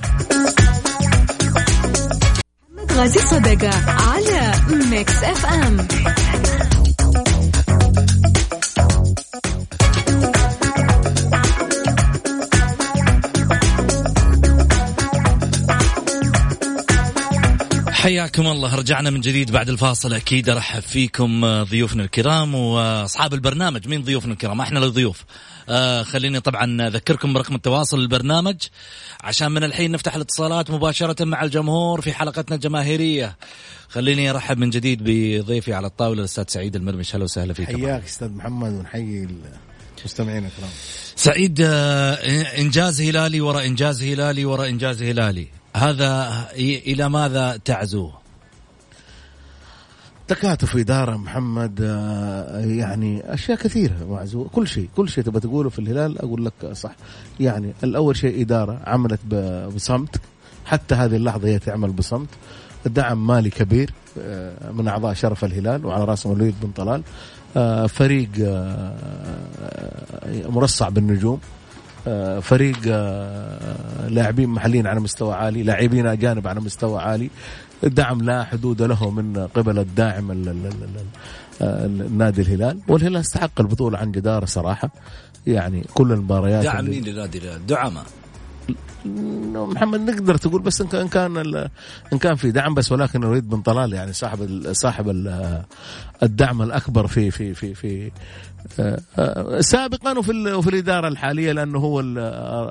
غازي 2.92 3.18
صدقة 3.18 3.90
على 3.90 4.52
Mix 4.90 5.22
FM 5.22 5.88
حياكم 18.08 18.46
الله. 18.46 18.74
رجعنا 18.74 19.10
من 19.10 19.20
جديد 19.20 19.50
بعد 19.50 19.68
الفاصل. 19.68 20.14
أكيد 20.14 20.48
أرحب 20.48 20.80
فيكم 20.80 21.44
آه، 21.44 21.62
ضيوفنا 21.62 22.02
الكرام 22.02 22.54
وأصحاب 22.54 23.34
البرنامج. 23.34 23.88
مين 23.88 24.02
ضيوفنا 24.02 24.32
الكرام؟ 24.32 24.60
إحنا 24.60 24.84
الضيوف. 24.84 25.24
آه 25.68 26.02
خليني 26.02 26.40
طبعا 26.40 26.86
أذكركم 26.86 27.32
برقم 27.32 27.54
التواصل 27.54 28.00
البرنامج 28.00 28.56
عشان 29.20 29.52
من 29.52 29.64
الحين 29.64 29.92
نفتح 29.92 30.14
الاتصالات 30.14 30.70
مباشرة 30.70 31.24
مع 31.24 31.42
الجمهور 31.42 32.00
في 32.00 32.12
حلقتنا 32.12 32.56
الجماهيرية. 32.56 33.36
خليني 33.88 34.30
أرحب 34.30 34.58
من 34.58 34.70
جديد 34.70 34.98
بضيفي 35.02 35.74
على 35.74 35.86
الطاولة 35.86 36.20
الأستاذ 36.20 36.44
سعيد 36.48 36.76
المرمش 36.76 37.14
أهلا 37.14 37.24
وسهلا 37.24 37.54
فيك. 37.54 37.66
حياك 37.66 38.04
أستاذ 38.04 38.28
محمد 38.28 38.72
ونحيي 38.72 39.28
المستمعين 39.98 40.44
الكرام. 40.46 40.70
سعيد 41.16 41.60
آه، 41.60 42.14
إنجاز 42.58 43.00
هلالي 43.02 43.40
وراء 43.40 43.66
إنجاز 43.66 44.02
هلالي 44.02 44.44
وراء 44.44 44.68
إنجاز 44.68 45.02
هلالي. 45.02 45.57
هذا 45.76 46.46
إلى 46.56 47.08
ماذا 47.08 47.56
تعزوه؟ 47.64 48.18
تكاتف 50.28 50.76
إدارة 50.76 51.16
محمد 51.16 51.80
آه، 51.82 52.60
يعني 52.60 53.34
أشياء 53.34 53.58
كثيرة 53.58 53.94
معزو 54.10 54.44
كل 54.44 54.68
شيء 54.68 54.88
كل 54.96 55.08
شيء 55.08 55.25
تبغى 55.25 55.40
تقوله 55.40 55.70
في 55.70 55.78
الهلال 55.78 56.18
أقول 56.18 56.44
لك 56.44 56.72
صح. 56.72 56.90
يعني 57.40 57.75
الأول 57.84 58.16
شيء 58.16 58.42
إدارة 58.42 58.80
عملت 58.87 59.20
بصمت. 59.75 60.20
حتى 60.64 60.94
هذه 60.94 61.16
اللحظة 61.16 61.48
هي 61.48 61.58
تعمل 61.58 61.92
بصمت. 61.92 62.28
دعم 62.87 63.26
مالي 63.26 63.50
كبير 63.50 63.92
آه، 64.18 64.70
من 64.70 64.88
أعضاء 64.88 65.14
شرف 65.14 65.44
الهلال 65.44 65.87
وعلى 65.87 66.04
رأسهم 66.04 66.32
الوليد 66.32 66.54
بن 66.62 66.70
طلال. 66.70 67.02
آه، 67.56 67.87
فريق 67.87 68.28
مرصع 70.48 70.88
بالنجوم. 70.88 71.40
فريق 72.40 72.76
آه، 72.88 74.08
لاعبين 74.08 74.48
محليين 74.48 74.86
على 74.86 75.00
مستوى 75.00 75.34
عالي 75.34 75.62
لاعبين 75.62 76.06
أجانب 76.06 76.46
على 76.46 76.60
مستوى 76.60 77.00
عالي. 77.00 77.30
الدعم 77.84 78.22
لا 78.22 78.44
حدود 78.44 78.82
له 78.82 79.10
من 79.10 79.46
قبل 79.54 79.78
الداعم 79.78 80.30
ال- 80.30 80.48
ال- 80.48 80.66
ال- 80.66 80.72
ال- 80.82 81.62
آه، 81.62 81.86
النادي 81.86 82.42
الهلال. 82.42 82.78
والهلال 82.88 83.16
استحق 83.16 83.60
البطولة 83.60 83.98
عن 83.98 84.12
جدارة 84.12 84.44
صراحة. 84.44 84.90
يعني 85.46 85.84
كل 85.94 86.12
المباريات 86.12 86.64
دعم 86.64 86.84
مين 86.84 87.04
لنادي 87.04 87.38
الهلال؟ 87.38 87.66
دعماء 87.66 88.04
محمد 89.54 90.00
نقدر 90.10 90.37
تقول 90.37 90.62
بس 90.62 90.80
إن 90.80 91.08
كان 91.08 91.37
إن 92.12 92.18
كان 92.18 92.34
في 92.34 92.50
دعم 92.50 92.75
بس 92.75 92.92
ولكن 92.92 93.22
الوليد 93.25 93.48
بن 93.48 93.60
طلال 93.62 93.92
يعني 93.92 94.12
صاحب 94.12 94.62
صاحب 94.72 95.08
ال- 95.08 95.62
الدعم 96.22 96.62
الأكبر 96.62 97.06
في 97.06 97.30
في 97.30 97.54
في 97.54 97.75
في 97.75 98.10
آه، 99.18 99.60
سابقا 99.60 100.18
وفي 100.18 100.52
وفي 100.54 100.70
الإدارة 100.70 101.08
الحالية 101.08 101.52
لأنه 101.52 101.78
هو 101.78 102.00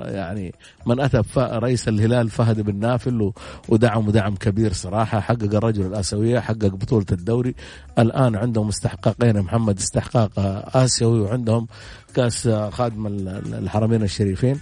يعني 0.04 0.54
من 0.86 1.00
أتى 1.00 1.22
رئيس 1.36 1.88
الهلال 1.88 2.30
فهد 2.30 2.60
بن 2.60 2.76
نافل 2.80 3.22
و- 3.22 3.34
ودعمه 3.68 4.12
دعم 4.12 4.34
كبير 4.36 4.72
صراحة 4.72 5.20
حقق 5.20 5.54
الرجل 5.54 5.86
الآسيوية 5.86 6.40
حقق 6.40 6.66
بطولة 6.66 7.06
الدوري. 7.12 7.54
الآن 7.98 8.36
عندهم 8.36 8.68
استحقاقين 8.68 9.40
محمد 9.40 9.78
استحقاق 9.78 10.30
آسيوي 10.76 11.20
وعندهم 11.20 11.66
كأس 12.14 12.48
خادم 12.48 13.06
ال- 13.06 13.28
ال- 13.28 13.54
الحرمين 13.54 14.02
الشريفين. 14.02 14.60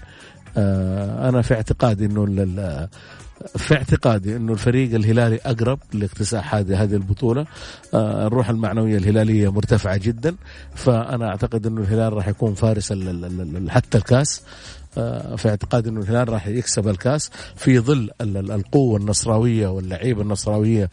أنا 1.28 1.42
في 1.42 1.54
اعتقادي 1.54 2.04
إنه 2.06 2.24
في 3.56 3.74
اعتقادي 3.74 4.36
إنه 4.36 4.52
الفريق 4.52 4.94
الهلالي 4.94 5.40
أقرب 5.46 5.78
لاكتساح 5.92 6.54
هذه 6.54 6.82
هذه 6.82 6.94
البطولة. 6.94 7.46
آه، 7.94 8.26
الروح 8.26 8.48
المعنوية 8.50 8.96
الهلالية 8.96 9.52
مرتفعة 9.52 9.96
جدا 9.96 10.36
فأنا 10.74 11.28
أعتقد 11.28 11.66
إنه 11.66 11.80
الهلال 11.80 12.12
راح 12.12 12.28
يكون 12.28 12.54
فارس 12.54 12.94
حتى 13.68 13.98
الكاس. 13.98 14.42
آه، 14.98 15.36
في 15.36 15.48
اعتقادي 15.48 15.88
إنه 15.88 16.00
الهلال 16.00 16.28
راح 16.28 16.46
يكسب 16.46 16.88
الكاس. 16.88 17.30
في 17.56 17.78
ظل 17.80 18.10
ال- 18.20 18.36
ال- 18.36 18.52
القوة 18.52 18.98
النصراوية 18.98 19.68
واللعيبة 19.68 20.22
النصراوية 20.22 20.90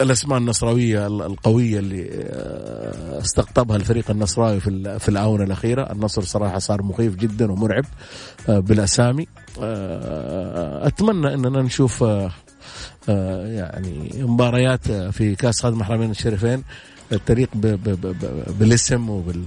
الأسماء 0.00 0.38
النصراوية 0.38 1.06
ال- 1.06 1.22
القوية 1.22 1.78
اللي 1.78 2.08
آه، 2.12 3.20
استقطبها 3.20 3.76
الفريق 3.76 4.10
النصراوي 4.10 4.60
في 4.60 4.98
في 4.98 5.08
الآونة 5.08 5.44
الأخيرة، 5.44 5.92
النصر 5.92 6.22
صراحة 6.22 6.58
صار 6.58 6.82
مخيف 6.82 7.14
جدا 7.16 7.52
ومرعب 7.52 7.84
آه، 8.48 8.58
بالأسامي. 8.58 9.26
آه، 9.62 10.86
أتمنى 10.86 11.34
إننا 11.34 11.62
نشوف 11.62 12.04
يعني 13.08 14.10
مباريات 14.22 14.90
في 14.92 15.34
كأس 15.34 15.62
خادم 15.62 15.80
الحرمين 15.80 16.10
الشريفين 16.10 16.62
تليق 17.26 17.48
بالاسم 18.58 19.10
وبال 19.10 19.42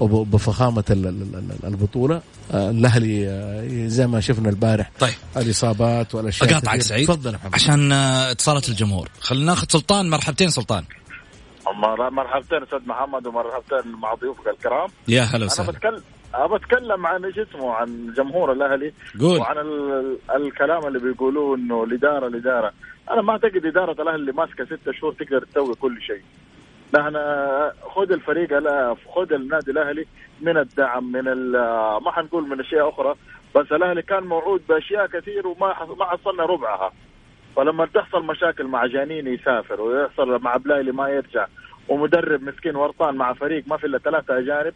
وبفخامه 0.00 0.84
ال- 0.90 1.06
ال- 1.06 1.34
ال- 1.34 1.66
البطولة. 1.66 2.22
آه، 2.52 2.70
الأهلي 2.70 3.28
آه، 3.28 3.86
زي 3.88 4.06
ما 4.06 4.20
شفنا 4.20 4.48
البارح. 4.50 4.90
طيب. 5.00 5.14
الإصابات 5.36 6.14
والاشياء 6.14 6.50
أقاطعك. 6.50 6.80
سعيد. 6.82 7.08
تفضل 7.08 7.30
يا 7.32 7.36
محمد. 7.36 7.54
عشان 7.54 7.92
آه، 7.92 8.30
اتصالات 8.30 8.68
الجمهور. 8.68 9.08
خلينا 9.20 9.46
ناخذ 9.46 9.66
سلطان 9.68 10.10
مرحبتين 10.10 10.48
سلطان. 10.48 10.84
مر- 11.82 12.10
مرحبتين 12.10 12.62
أستاذ 12.62 12.78
محمد 12.86 13.26
ومرحبتين 13.26 13.92
مع 13.92 14.14
ضيوفك 14.14 14.48
الكرام. 14.48 14.88
يا 15.08 15.22
هلا 15.22 15.36
أنا 15.36 15.44
وسهلا 15.44 15.70
بتكلم 15.70 16.02
أنا 16.34 16.46
بتكلم 16.46 17.06
عن 17.06 17.24
إيش 17.24 17.38
اسمه 17.38 17.72
عن 17.72 18.12
جمهور 18.16 18.52
الأهلي. 18.52 18.92
قول. 19.20 19.38
وعن 19.38 19.58
ال... 19.58 20.16
الكلام 20.36 20.86
اللي 20.86 20.98
بيقولوه 20.98 21.56
إنه 21.56 21.84
الإدارة 21.84 22.26
الإدارة. 22.26 22.72
أنا 23.10 23.22
ما 23.22 23.32
أعتقد 23.32 23.66
إدارة 23.66 24.02
الأهلي 24.02 24.20
اللي 24.20 24.32
ماسكة 24.32 24.64
ستة 24.64 24.92
شهور 25.00 25.12
تقدر 25.12 25.44
تسوي 25.52 25.74
كل 25.74 25.98
شيء. 26.06 26.22
نحن 26.94 27.16
خذ 27.94 28.12
الفريق 28.12 28.48
خذ 29.14 29.32
النادي 29.32 29.70
الأهلي 29.70 30.06
من 30.40 30.56
الدعم 30.56 31.12
من. 31.12 31.52
ما 32.04 32.10
حنقول 32.10 32.48
من 32.48 32.60
أشياء 32.60 32.88
أخرى 32.88 33.14
بس 33.54 33.72
الأهلي 33.72 34.02
كان 34.02 34.22
موعود 34.22 34.62
بأشياء 34.68 35.06
كثير 35.06 35.46
وما. 35.46 35.86
ما 35.98 36.04
حصلنا 36.04 36.42
ربعها 36.44 36.92
فلما 37.56 37.86
تحصل 37.86 38.26
مشاكل 38.26 38.66
مع 38.66 38.86
جانين 38.86 39.26
يسافر 39.26 39.80
ويحصل 39.80 40.42
مع 40.42 40.56
بلايلي 40.56 40.92
ما 40.92 41.08
يرجع 41.08 41.46
ومدرب 41.88 42.42
مسكين 42.42 42.76
ورطان 42.76 43.14
مع 43.16 43.32
فريق 43.32 43.64
ما 43.66 43.76
في 43.76 43.86
إلا 43.86 43.98
ثلاثة 43.98 44.38
أجانب 44.38 44.74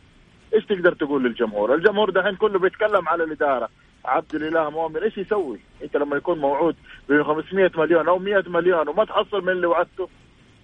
إيش 0.55 0.65
تقدر 0.65 0.95
تقول 0.95 1.25
للجمهور؟ 1.25 1.75
الجمهور 1.75 2.11
دحين 2.11 2.37
كله 2.37 2.59
بيتكلم 2.59 3.09
على 3.09 3.25
الإدارة، 3.25 3.69
عبد 4.05 4.35
الإله 4.35 4.71
مؤمن 4.71 5.03
إيش 5.03 5.19
يسوي؟ 5.19 5.61
أنت 5.83 5.97
لما 5.97 6.17
يكون 6.17 6.39
موعود 6.39 6.77
ب 7.09 7.23
500 7.23 7.71
مليون 7.77 8.09
أو 8.09 8.19
100 8.19 8.45
مليون 8.47 8.89
وما 8.89 9.05
تحصل 9.05 9.43
من 9.43 9.49
اللي 9.49 9.67
وعدته 9.67 10.09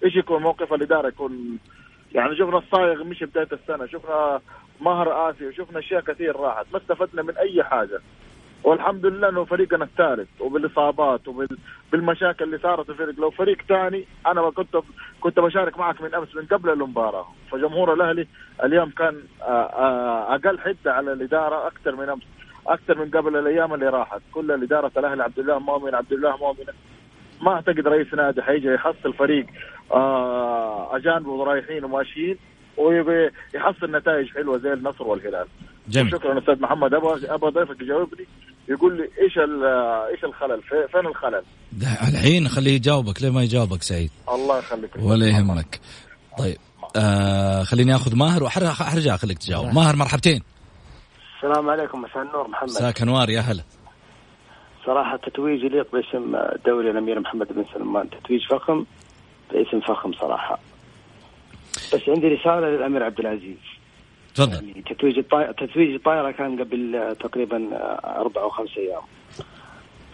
إيش 0.03 0.15
يكون 0.15 0.41
موقف 0.41 0.73
الإدارة 0.73 1.07
يكون؟ 1.07 1.59
يعني 2.15 2.35
شفنا 2.35 2.57
الصايغ 2.57 3.03
مش 3.03 3.23
بداية 3.23 3.47
السنة 3.53 3.85
شفنا 3.85 4.41
مهر 4.81 5.29
آسيا 5.29 5.47
وشفنا 5.47 5.79
أشياء 5.79 6.01
كثير 6.01 6.35
راحت 6.35 6.65
ما 6.73 6.79
استفدنا 6.79 7.21
من 7.21 7.37
أي 7.37 7.63
حاجة. 7.63 8.01
والحمد 8.63 9.05
لله 9.05 9.29
إنه 9.29 9.45
فريقنا 9.45 9.83
الثالث 9.85 10.29
وبالإصابات 10.39 11.21
وبالمشاكل 11.27 12.45
اللي 12.45 12.57
صارت 12.57 12.85
في 12.85 12.91
الفريق 12.91 13.19
لو 13.19 13.29
فريق 13.29 13.61
ثاني 13.61 14.05
أنا 14.27 14.49
كنت 14.49 14.77
كنت 15.21 15.39
بشارك 15.39 15.77
معك 15.79 16.01
من 16.01 16.15
أمس 16.15 16.35
من 16.35 16.45
قبل 16.45 16.69
المباراة. 16.69 17.27
فجمهور 17.51 17.93
الأهلي 17.93 18.27
اليوم 18.63 18.89
كان 18.89 19.23
آه، 19.41 19.45
آه، 19.45 20.35
أقل 20.35 20.59
حدة 20.59 20.93
على 20.93 21.13
الإدارة 21.13 21.67
أكثر 21.67 21.95
من 21.95 22.09
أمس 22.09 22.23
أكثر 22.67 22.97
من 22.97 23.11
قبل 23.11 23.37
الأيام 23.37 23.73
اللي 23.73 23.89
راحت. 23.89 24.21
كل 24.33 24.51
الاداره 24.51 24.91
الأهلي 24.97 25.23
عبد 25.23 25.39
الله 25.39 25.59
مؤمن 25.59 25.95
عبد 25.95 26.13
الله 26.13 26.37
مؤمن 26.37 26.65
ما 27.43 27.51
أعتقد 27.51 27.87
رئيس 27.87 28.13
نادي 28.13 28.41
حيجي 28.41 28.67
يحصل 28.67 29.13
فريق 29.13 29.45
آه، 29.91 30.97
أجانب 30.97 31.27
ورايحين 31.27 31.83
وماشيين 31.85 32.37
ويبي 32.77 33.29
يحصل 33.55 33.95
نتائج 33.97 34.27
حلوة 34.35 34.57
زي 34.57 34.73
النصر 34.73 35.03
والهلال. 35.03 35.47
جميل. 35.87 36.11
شكرا 36.11 36.39
أستاذ 36.39 36.61
محمد. 36.61 36.93
أبغى 36.93 37.27
أبغى 37.33 37.51
ضيفك 37.51 37.81
يجاوبني 37.81 38.25
يقول 38.69 38.97
لي 38.97 39.03
إيش 39.23 39.37
ال- 39.37 39.63
إيش 40.11 40.23
الخلل؟ 40.23 40.61
في- 40.61 40.87
فين 40.91 41.05
الخلل؟ 41.07 41.43
ده 41.71 41.87
الحين 41.87 42.47
خليه 42.47 42.71
يجاوبك 42.75 43.21
ليه 43.21 43.29
ما 43.29 43.43
يجاوبك 43.43 43.81
سعيد؟ 43.83 44.11
الله 44.33 44.59
يخليك. 44.59 44.89
ولا 44.99 45.25
يهمك. 45.27 45.79
طيب 46.39 46.57
آه 46.95 47.63
خليني 47.63 47.95
آخذ 47.95 48.15
ماهر 48.15 48.43
وحرجع 48.43 49.15
أخليك 49.15 49.37
تجاوب. 49.37 49.65
ماهر 49.73 49.95
مرحبتين. 49.95 50.41
السلام 51.37 51.69
عليكم 51.69 52.01
مساء 52.01 52.21
النور 52.23 52.47
محمد. 52.47 52.69
مساك 52.69 53.01
أنوار 53.01 53.29
يا 53.29 53.39
هلا. 53.41 53.63
صراحة 54.85 55.17
تتويج 55.17 55.63
يليق 55.63 55.87
باسم 55.93 56.37
دوري 56.65 56.91
الأمير 56.91 57.19
محمد 57.19 57.53
بن 57.53 57.65
سلمان. 57.73 58.09
تتويج 58.09 58.47
فخم؟ 58.47 58.85
باسم 59.51 59.79
فخم 59.79 60.13
صراحة. 60.13 60.59
بس 61.93 62.09
عندي 62.09 62.27
رسالة 62.27 62.69
للأمير 62.69 63.03
عبد 63.03 63.19
العزيز. 63.19 63.57
تفضل. 64.35 64.67
يعني 64.67 64.81
تتويج 64.81 65.17
الطائرة 65.17 65.51
تتويج 65.51 65.93
الطائرة 65.93 66.31
كان 66.31 66.59
قبل 66.63 67.15
تقريبا 67.19 67.69
أربع 68.21 68.41
أو 68.41 68.49
خمس 68.49 68.77
أيام. 68.77 69.01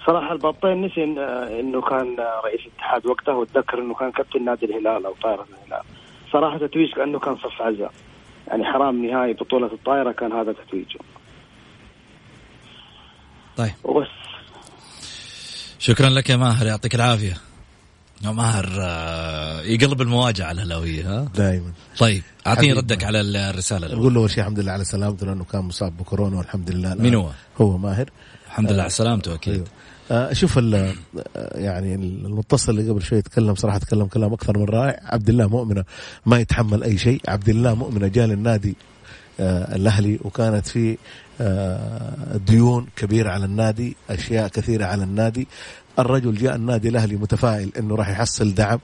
صراحة 0.06 0.34
البطين 0.34 0.82
نسي 0.82 1.16
إن- 1.16 1.20
إنه 1.60 1.82
كان 1.82 2.16
رئيس 2.46 2.62
الاتحاد 2.66 3.06
وقته 3.06 3.34
وتذكر 3.34 3.80
إنه 3.80 3.94
كان 3.94 4.12
كابتن 4.12 4.46
نادي 4.46 4.66
الهلال 4.66 5.06
أو 5.06 5.14
طائرة 5.24 5.46
الهلال. 5.54 5.84
صراحة 6.32 6.58
تتويج 6.58 6.94
كأنه 6.94 7.20
كان 7.20 7.36
صف 7.36 7.62
عزاء 7.62 7.94
يعني 8.48 8.66
حرام 8.66 9.06
نهائي 9.06 9.34
بطولة 9.34 9.66
الطائرة 9.66 10.12
كان 10.12 10.32
هذا 10.32 10.54
تتويجه. 10.54 11.00
طيب. 13.58 13.72
وبس. 13.84 14.08
شكرا 15.80 16.10
لك 16.10 16.30
يا 16.30 16.36
ماهر 16.36 16.66
يعطيك 16.66 16.96
العافية 16.96 17.38
يا 18.26 18.32
ماهر 18.32 18.70
آه، 18.80 19.62
يقلب 19.62 20.02
المواجهه 20.02 20.52
الهلاوية 20.52 21.10
ها 21.10 21.28
دائما 21.36 21.72
طيب 21.98 22.24
أعطيني. 22.48 22.74
ردك 22.74 23.04
على 23.04 23.22
الرسالة 23.22 23.86
الأولى. 23.86 24.02
نقول 24.02 24.14
له 24.14 24.20
أول 24.20 24.30
شيء 24.32 24.40
الحمد 24.40 24.60
لله 24.60 24.72
على 24.72 24.86
سلامته 24.86 25.26
لأنه 25.26 25.44
كان 25.44 25.62
مصاب 25.62 25.98
بكورونا 25.98 26.38
والحمد 26.38 26.72
لله 26.72 26.96
مين 26.96 27.16
هو؟ 27.16 27.30
هو 27.62 27.78
ماهر 27.78 28.10
الحمد 28.48 28.72
لله 28.72 28.82
على 28.82 28.90
سلامته 28.90 29.36
أكيد 29.36 29.54
أيوه. 29.54 29.68
آه، 30.12 30.34
شوف 30.34 30.58
آه، 30.58 30.94
يعني 31.56 31.96
المتصل 31.96 32.80
اللي 32.80 32.92
قبل 32.92 33.02
شوي 33.02 33.22
تكلم 33.22 33.56
صراحة 33.56 33.78
تكلم 33.78 34.06
كلام 34.06 34.34
أكثر 34.34 34.58
من 34.58 34.66
رائع 34.66 35.00
عبد 35.04 35.30
الله 35.30 35.48
مؤمنة 35.48 35.84
ما 36.26 36.40
يتحمل 36.40 36.84
أي 36.84 36.98
شيء 36.98 37.22
عبد 37.28 37.50
الله 37.50 37.76
مؤمنة 37.76 38.08
جاء 38.08 38.26
للنادي 38.28 38.70
آه، 38.70 38.99
الأهلي 39.40 40.20
وكانت 40.24 40.68
في 40.68 40.98
آه، 41.42 42.38
ديون 42.48 42.88
كبيرة 42.96 43.30
على 43.30 43.46
النادي 43.46 43.96
أشياء 44.10 44.48
كثيرة 44.48 44.86
على 44.86 45.04
النادي. 45.04 45.48
الرجل 46.00 46.36
جاء 46.36 46.56
النادي 46.56 46.90
الأهلي 46.90 47.16
متفائل 47.16 47.72
إنه 47.80 47.96
راح 47.96 48.10
يحصل 48.10 48.54
دعم 48.54 48.80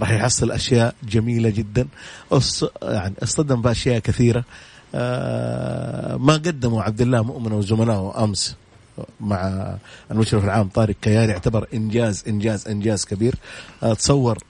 راح 0.00 0.10
يحصل 0.10 0.50
أشياء 0.50 0.94
جميلة 1.02 1.50
جدا. 1.50 1.86
يعني 2.82 3.14
اصطدم 3.22 3.62
بأشياء 3.62 3.98
كثيرة. 3.98 4.44
آه، 4.94 6.16
ما 6.16 6.32
قدموا 6.32 6.82
عبد 6.82 7.00
الله 7.00 7.22
مؤمن 7.22 7.52
وزملائه 7.52 8.24
أمس 8.24 8.56
مع 9.20 9.74
المشرف 10.10 10.44
العام 10.44 10.68
طارق 10.68 10.94
كياري 11.02 11.32
يعتبر 11.32 11.66
إنجاز 11.74 12.24
إنجاز 12.28 12.68
إنجاز 12.68 13.04
كبير. 13.04 13.34
آه، 13.82 13.94
تصور 13.94 14.38
آه، 14.38 14.45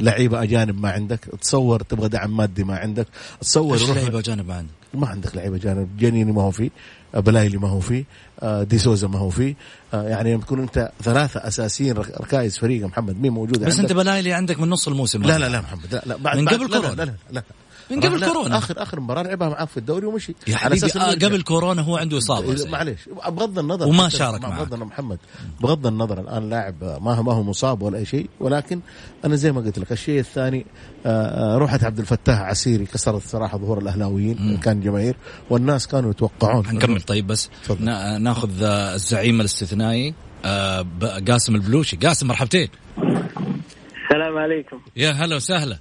لعيبة 0.00 0.42
أجانب 0.42 0.80
ما 0.80 0.90
عندك 0.90 1.20
تصور 1.40 1.82
تبغى 1.82 2.08
دعم 2.08 2.36
مادي 2.36 2.64
ما 2.64 2.76
عندك 2.76 3.06
تصور 3.40 3.76
يروح- 3.76 3.96
لعيبة 3.96 4.20
جانب 4.20 4.50
عندك 4.50 4.70
ما 4.94 5.06
عندك 5.08 5.36
لعيبة 5.36 5.58
جانب 5.58 5.96
جنيني 5.98 6.32
ما 6.32 6.42
هو 6.42 6.50
فيه 6.50 6.70
آه، 7.14 7.20
بلايلي 7.20 7.56
ما 7.58 7.68
هو 7.68 7.80
فيه 7.80 8.04
آه، 8.42 8.62
دي 8.62 8.78
سوزا 8.78 9.08
ما 9.08 9.18
هو 9.18 9.30
فيه 9.30 9.54
آه، 9.94 10.08
يعني 10.08 10.34
لما 10.34 10.42
تكون 10.42 10.60
أنت 10.60 10.90
ثلاثة 11.02 11.40
أساسيين 11.48 11.96
رك- 11.96 12.20
ركائز 12.20 12.58
فريق 12.58 12.86
محمد 12.86 13.20
مين 13.20 13.32
موجود 13.32 13.58
بس 13.58 13.72
عندك؟ 13.78 13.80
انت 13.80 13.92
بلايلي 13.92 14.32
عندك 14.32 14.60
من 14.60 14.68
نص 14.70 14.88
الموسم 14.88 15.22
لا 15.22 15.38
لا 15.38 15.48
لا 15.48 15.60
محمد 15.60 15.94
لا 15.94 16.02
لا 16.06 16.16
بعد 16.16 16.38
من 16.38 16.48
قبل 16.48 16.60
لا 16.60 16.66
لا 16.76 16.80
كورونا. 16.80 16.94
لا 17.02 17.04
لا, 17.04 17.14
لا. 17.32 17.42
من 17.90 18.00
قبل 18.00 18.26
كورونا. 18.26 18.58
اخر 18.58 18.82
آخر 18.82 19.00
مباراة 19.00 19.22
لعبها 19.22 19.48
معاك 19.48 19.68
في 19.68 19.76
الدوري 19.76 20.06
ومشي. 20.06 20.34
يا 20.48 20.56
على 20.56 20.76
حبيبي 20.76 20.86
آه. 21.00 21.10
قبل 21.14 21.42
كورونا 21.42 21.82
هو 21.82 21.96
عنده 21.96 22.18
إصابة 22.18 22.56
إذا- 22.56 22.68
معليش. 22.68 22.98
بغض 23.28 23.58
النظر 23.58 23.86
وما 23.88 24.08
شارك 24.08 24.40
بغض 24.40 24.50
معك. 24.50 24.60
النظر 24.60 24.84
محمد. 24.84 25.18
بغض 25.60 25.86
النظر 25.86 26.20
الآن 26.20 26.50
لاعب 26.50 26.84
ما 26.84 27.22
ما 27.22 27.32
هو 27.34 27.42
مصاب 27.42 27.82
ولا 27.82 27.98
أي 27.98 28.04
شيء 28.06 28.28
ولكن 28.40 28.80
أنا 29.24 29.36
زي 29.36 29.52
ما 29.52 29.60
قلت 29.60 29.78
لك 29.78 29.92
الشيء 29.92 30.20
الثاني 30.20 30.66
آه، 31.06 31.54
آه، 31.54 31.58
روحة 31.58 31.78
عبد 31.82 31.98
الفتاح 31.98 32.40
عسيري 32.40 32.86
كسرت 32.86 33.22
صراحة 33.22 33.58
ظهور 33.58 33.78
الأهلاويين 33.78 34.56
كان 34.62 34.80
جماهير 34.80 35.16
والناس 35.50 35.86
كانوا 35.86 36.10
يتوقعون 36.10 36.66
حنكمل 36.66 37.00
طيب 37.00 37.26
بس. 37.26 37.50
نا- 37.80 38.18
ناخذ 38.18 38.62
آه، 38.62 38.94
الزعيم 38.94 39.40
الاستثنائي 39.40 40.14
آه، 40.44 40.86
قاسم 41.28 41.54
البلوشي. 41.54 41.96
قاسم 41.96 42.26
مرحبتين. 42.26 42.68
السلام 42.98 44.38
عليكم. 44.38 44.80
يا 44.96 45.10
هلا 45.10 45.36
وسهلا. 45.36 45.78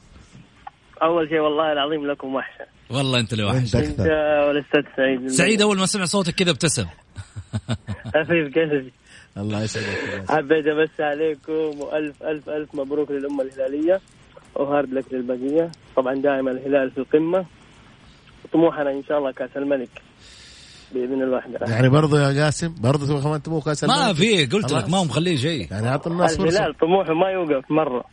أول 1.03 1.29
شيء 1.29 1.39
والله 1.39 1.71
العظيم 1.71 2.07
لكم 2.11 2.35
وحشة. 2.35 2.65
والله 2.89 3.19
أنت 3.19 3.33
اللي 3.33 3.43
وحش 3.43 3.75
انت 3.75 3.99
والاستاذ 4.47 4.81
سعيد. 4.97 5.27
سعيد 5.27 5.61
أول 5.61 5.77
ما 5.77 5.85
سمع 5.85 6.05
صوتك 6.05 6.35
كذا 6.35 6.51
ابتسم. 6.51 6.85
حبيب 8.15 8.53
قلبي 8.55 8.93
الله 9.37 9.63
يسعدك 9.63 10.29
حبيت 10.29 10.67
امسي 10.67 11.03
عليكم 11.03 11.79
وألف 11.79 12.23
ألف 12.23 12.49
ألف 12.49 12.75
مبروك 12.75 13.11
للأمة 13.11 13.43
الهلالية. 13.43 14.01
وهارد 14.55 14.93
لك 14.93 15.05
للبقية. 15.11 15.71
طبعا 15.95 16.13
دائما 16.13 16.51
الهلال 16.51 16.91
في 16.91 16.97
القمة. 16.97 17.45
طموحنا 18.53 18.91
إن 18.91 19.03
شاء 19.03 19.17
الله 19.17 19.31
كأس 19.31 19.57
الملك 19.57 19.89
بإذن 20.93 21.21
الواحد. 21.21 21.57
يعني 21.67 21.89
برضو 21.89 22.17
يا 22.17 22.43
قاسم 22.43 22.75
برضو 22.81 23.05
تبغى 23.05 23.21
كمان 23.21 23.41
تبغى 23.41 23.61
كأس 23.61 23.83
ما 23.83 24.01
الملك؟ 24.01 24.15
في 24.15 24.45
قلت. 24.45 24.73
لك 24.73 24.89
ما 24.89 24.97
هو 24.97 25.05
مخليه 25.05 25.37
شيء 25.37 25.67
يعني 25.71 25.87
أعطي 25.89 26.09
الناس 26.09 26.37
فرصة. 26.37 26.57
الهلال 26.57 26.77
طموحه 26.77 27.13
ما 27.13 27.29
يوقف 27.29 27.71
مرة. 27.71 28.05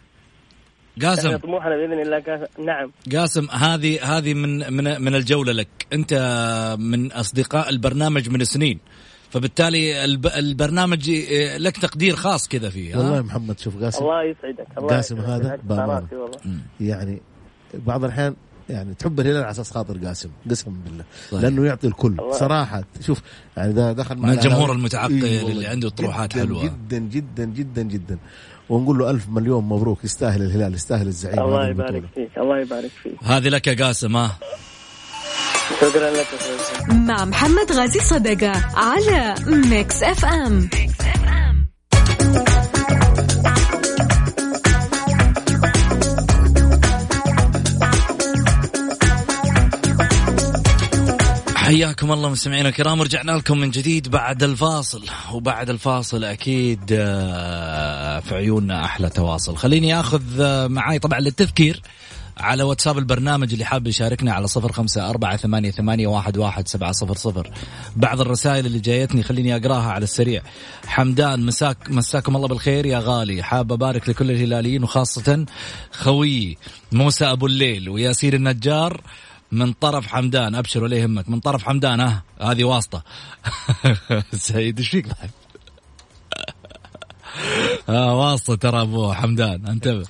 قاسم 1.02 1.36
طموحنا 1.36 1.76
بإذن 1.76 2.00
الله 2.00 2.20
كاس 2.20 2.40
نعم 2.58 2.90
قاسم 3.12 3.46
هذه 3.50 4.18
هذه 4.18 4.34
من 4.34 4.72
من 4.72 5.02
من 5.02 5.14
الجولة 5.14 5.52
لك 5.52 5.68
أنت 5.92 6.12
من 6.78 7.12
أصدقاء 7.12 7.68
البرنامج 7.68 8.28
من 8.30 8.44
سنين 8.44 8.78
فبالتالي 9.30 10.04
الب 10.04 10.26
البرنامج 10.26 11.10
آه، 11.10 11.56
لك 11.58 11.76
تقدير 11.76 12.16
خاص 12.16 12.48
كذا 12.48 12.70
فيه؟ 12.70 12.96
والله 12.96 13.16
يا 13.16 13.22
محمد 13.22 13.58
شوف 13.58 13.82
قاسم 13.82 14.04
الله 14.04 14.22
يسعدك 14.22 14.66
الله 14.78 14.88
قاسم 14.88 15.16
يسعدك. 15.18 15.30
هذا 15.44 15.58
بأمانة. 15.64 16.06
والله. 16.12 16.58
يعني 16.80 17.22
بعض 17.74 18.04
الأحيان 18.04 18.36
يعني 18.68 18.94
تحب 18.94 19.20
الهلال 19.20 19.42
على 19.42 19.50
أساس 19.50 19.70
خاطر 19.70 19.98
قاسم 19.98 20.30
قسما 20.50 20.74
بالله 20.84 21.04
طيب. 21.30 21.40
لأنه 21.42 21.66
يعطي 21.66 21.86
الكل 21.86 22.08
الله. 22.18 22.32
صراحة 22.32 22.84
شوف 23.00 23.22
يعني 23.56 23.72
ده 23.72 23.92
دخل 23.92 24.16
مع 24.16 24.28
من 24.28 24.34
الجمهور. 24.34 24.72
المتعقل 24.72 25.24
إيه 25.24 25.40
اللي. 25.52 25.66
عنده 25.66 25.88
طروحات 25.88 26.32
حلوة. 26.32 26.64
جدا 26.64 26.98
جدا 26.98 27.44
جدا 27.44 27.82
جدا 27.82 28.18
ونقول 28.68 28.98
له 28.98 29.10
ألف 29.10 29.28
مليون 29.28 29.64
مبروك 29.64 30.04
يستاهل 30.04 30.42
الهلال 30.42 30.74
يستاهل 30.74 31.06
الزعيم 31.06 31.38
الله 31.38 31.68
يبارك 31.68 31.90
البطولة. 31.94 32.08
فيك 32.14 32.38
الله 32.38 32.58
يبارك 32.60 32.90
فيك 33.02 33.12
هذه 33.22 33.48
لك 33.48 33.66
يا 33.66 33.84
قاسم 33.86 34.16
ها 34.16 34.38
شكرا 35.80 36.10
لك. 36.10 36.26
مع 36.92 37.24
محمد 37.24 37.72
غازي 37.72 38.00
صدقة 38.00 38.52
على 38.76 39.34
Mix 39.46 40.02
FM 40.02 40.68
حياكم 51.56 52.12
الله 52.12 52.28
مستمعينا 52.28 52.68
الكرام 52.68 53.00
ورجعنا 53.00 53.32
لكم 53.32 53.58
من 53.58 53.70
جديد 53.70 54.08
بعد 54.08 54.42
الفاصل 54.42 55.04
وبعد 55.32 55.70
الفاصل 55.70 56.24
أكيد 56.24 56.80
آه، 56.92 58.05
في 58.20 58.34
عيوننا 58.34 58.84
أحلى 58.84 59.08
تواصل. 59.08 59.56
خليني 59.56 60.00
آخذ 60.00 60.22
آه، 60.40 60.66
معاي 60.66 60.98
طبعا 60.98 61.20
للتذكير 61.20 61.82
على 62.38 62.62
واتساب 62.62 62.98
البرنامج 62.98 63.52
اللي 63.52 63.64
حاب 63.64 63.86
يشاركنا 63.86 64.32
على 64.32 64.48
صفر 64.48 64.72
خمسة 64.72 65.10
أربعة 65.10 65.36
ثمانية, 65.36 65.70
ثمانية 65.70 66.06
واحد, 66.06 66.36
واحد 66.36 66.68
سبعة 66.68 66.92
صفر 66.92 67.14
صفر. 67.14 67.50
بعض 67.96 68.20
الرسائل 68.20 68.66
اللي 68.66 68.78
جايتني 68.78 69.22
خليني 69.22 69.56
أقراها 69.56 69.92
على 69.92 70.04
السريع. 70.04 70.42
حمدان 70.86 71.46
مساك 71.46 71.90
مساكم 71.90 72.36
الله 72.36 72.48
بالخير 72.48 72.86
يا 72.86 72.98
غالي. 72.98 73.42
حاب 73.42 73.72
أبارك 73.72 74.08
لكل 74.08 74.30
الهلاليين 74.30 74.82
وخاصة 74.82 75.46
خويي 75.92 76.58
موسى 76.92 77.24
أبو 77.24 77.46
الليل 77.46 77.88
وياسين 77.88 78.34
النجار 78.34 79.00
من 79.52 79.72
طرف 79.72 80.06
حمدان. 80.06 80.54
ابشر 80.54 80.82
ولا 80.82 80.96
يهمك 80.96 81.28
من 81.28 81.40
طرف 81.40 81.64
حمدان 81.64 82.00
ها 82.00 82.22
هذه 82.40 82.64
واسطة. 82.64 83.02
سعيد 84.32 84.78
إيش 84.78 84.88
فيك؟ 84.88 85.06
آه 87.88 88.36
ترى 88.36 88.82
أبو 88.82 89.12
حمدان 89.12 89.66
انتبه. 89.66 90.06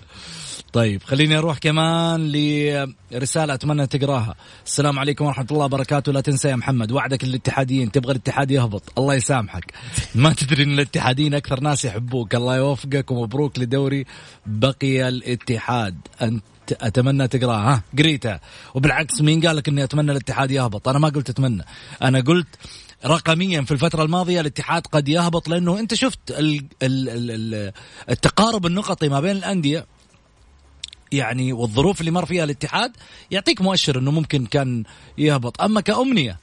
طيب 0.72 1.02
خليني 1.02 1.38
أروح 1.38 1.58
كمان 1.58 2.32
لرسالة 3.12 3.54
أتمنى 3.54 3.86
تقراها. 3.86 4.34
السلام 4.66 4.98
عليكم 4.98 5.24
ورحمة 5.24 5.46
الله 5.50 5.64
وبركاته. 5.64 6.12
لا 6.12 6.20
تنسى 6.20 6.48
يا 6.48 6.56
محمد 6.56 6.92
وعدك 6.92 7.24
للاتحاديين 7.24 7.92
تبغى 7.92 8.12
الاتحاد 8.12 8.50
يهبط. 8.50 8.82
الله 8.98 9.14
يسامحك. 9.14 9.72
ما 10.14 10.32
تدري 10.32 10.62
إن 10.62 10.72
الاتحاديين 10.72 11.34
أكثر 11.34 11.60
ناس 11.60 11.84
يحبوك. 11.84 12.34
الله 12.34 12.56
يوفقك 12.56 13.10
ومبروك 13.10 13.58
لدوري 13.58 14.04
بقي 14.46 15.08
الاتحاد. 15.08 15.96
أنت 16.22 16.42
أتمنى 16.72 17.28
تقرأها 17.28 17.74
ها؟ 17.74 17.82
قريتها. 17.98 18.40
وبالعكس 18.74 19.20
مين 19.20 19.46
قال 19.46 19.56
لك 19.56 19.68
إني 19.68 19.84
أتمنى 19.84 20.12
الاتحاد 20.12 20.50
يهبط؟ 20.50 20.88
أنا 20.88 20.98
ما 20.98 21.08
قلت 21.08 21.30
أتمنى. 21.30 21.64
أنا 22.02 22.20
قلت 22.20 22.48
رقميا 23.06 23.62
في 23.62 23.72
الفترة 23.72 24.02
الماضية 24.02 24.40
الاتحاد 24.40 24.86
قد 24.86 25.08
يهبط 25.08 25.48
لأنه 25.48 25.78
أنت 25.78 25.94
شفت 25.94 26.30
ال 26.30 26.66
ال 26.82 27.30
ال 27.30 27.72
التقارب 28.10 28.66
النقطي 28.66 29.08
ما 29.08 29.20
بين 29.20 29.36
الأندية 29.36 29.86
يعني 31.12 31.52
والظروف 31.52 32.00
اللي 32.00 32.10
مر 32.10 32.26
فيها 32.26 32.44
الاتحاد 32.44 32.92
يعطيك 33.30 33.60
مؤشر 33.60 33.98
أنه 33.98 34.10
ممكن 34.10 34.46
كان 34.46 34.84
يهبط. 35.18 35.60
أما 35.62 35.80
كأمنية 35.80 36.38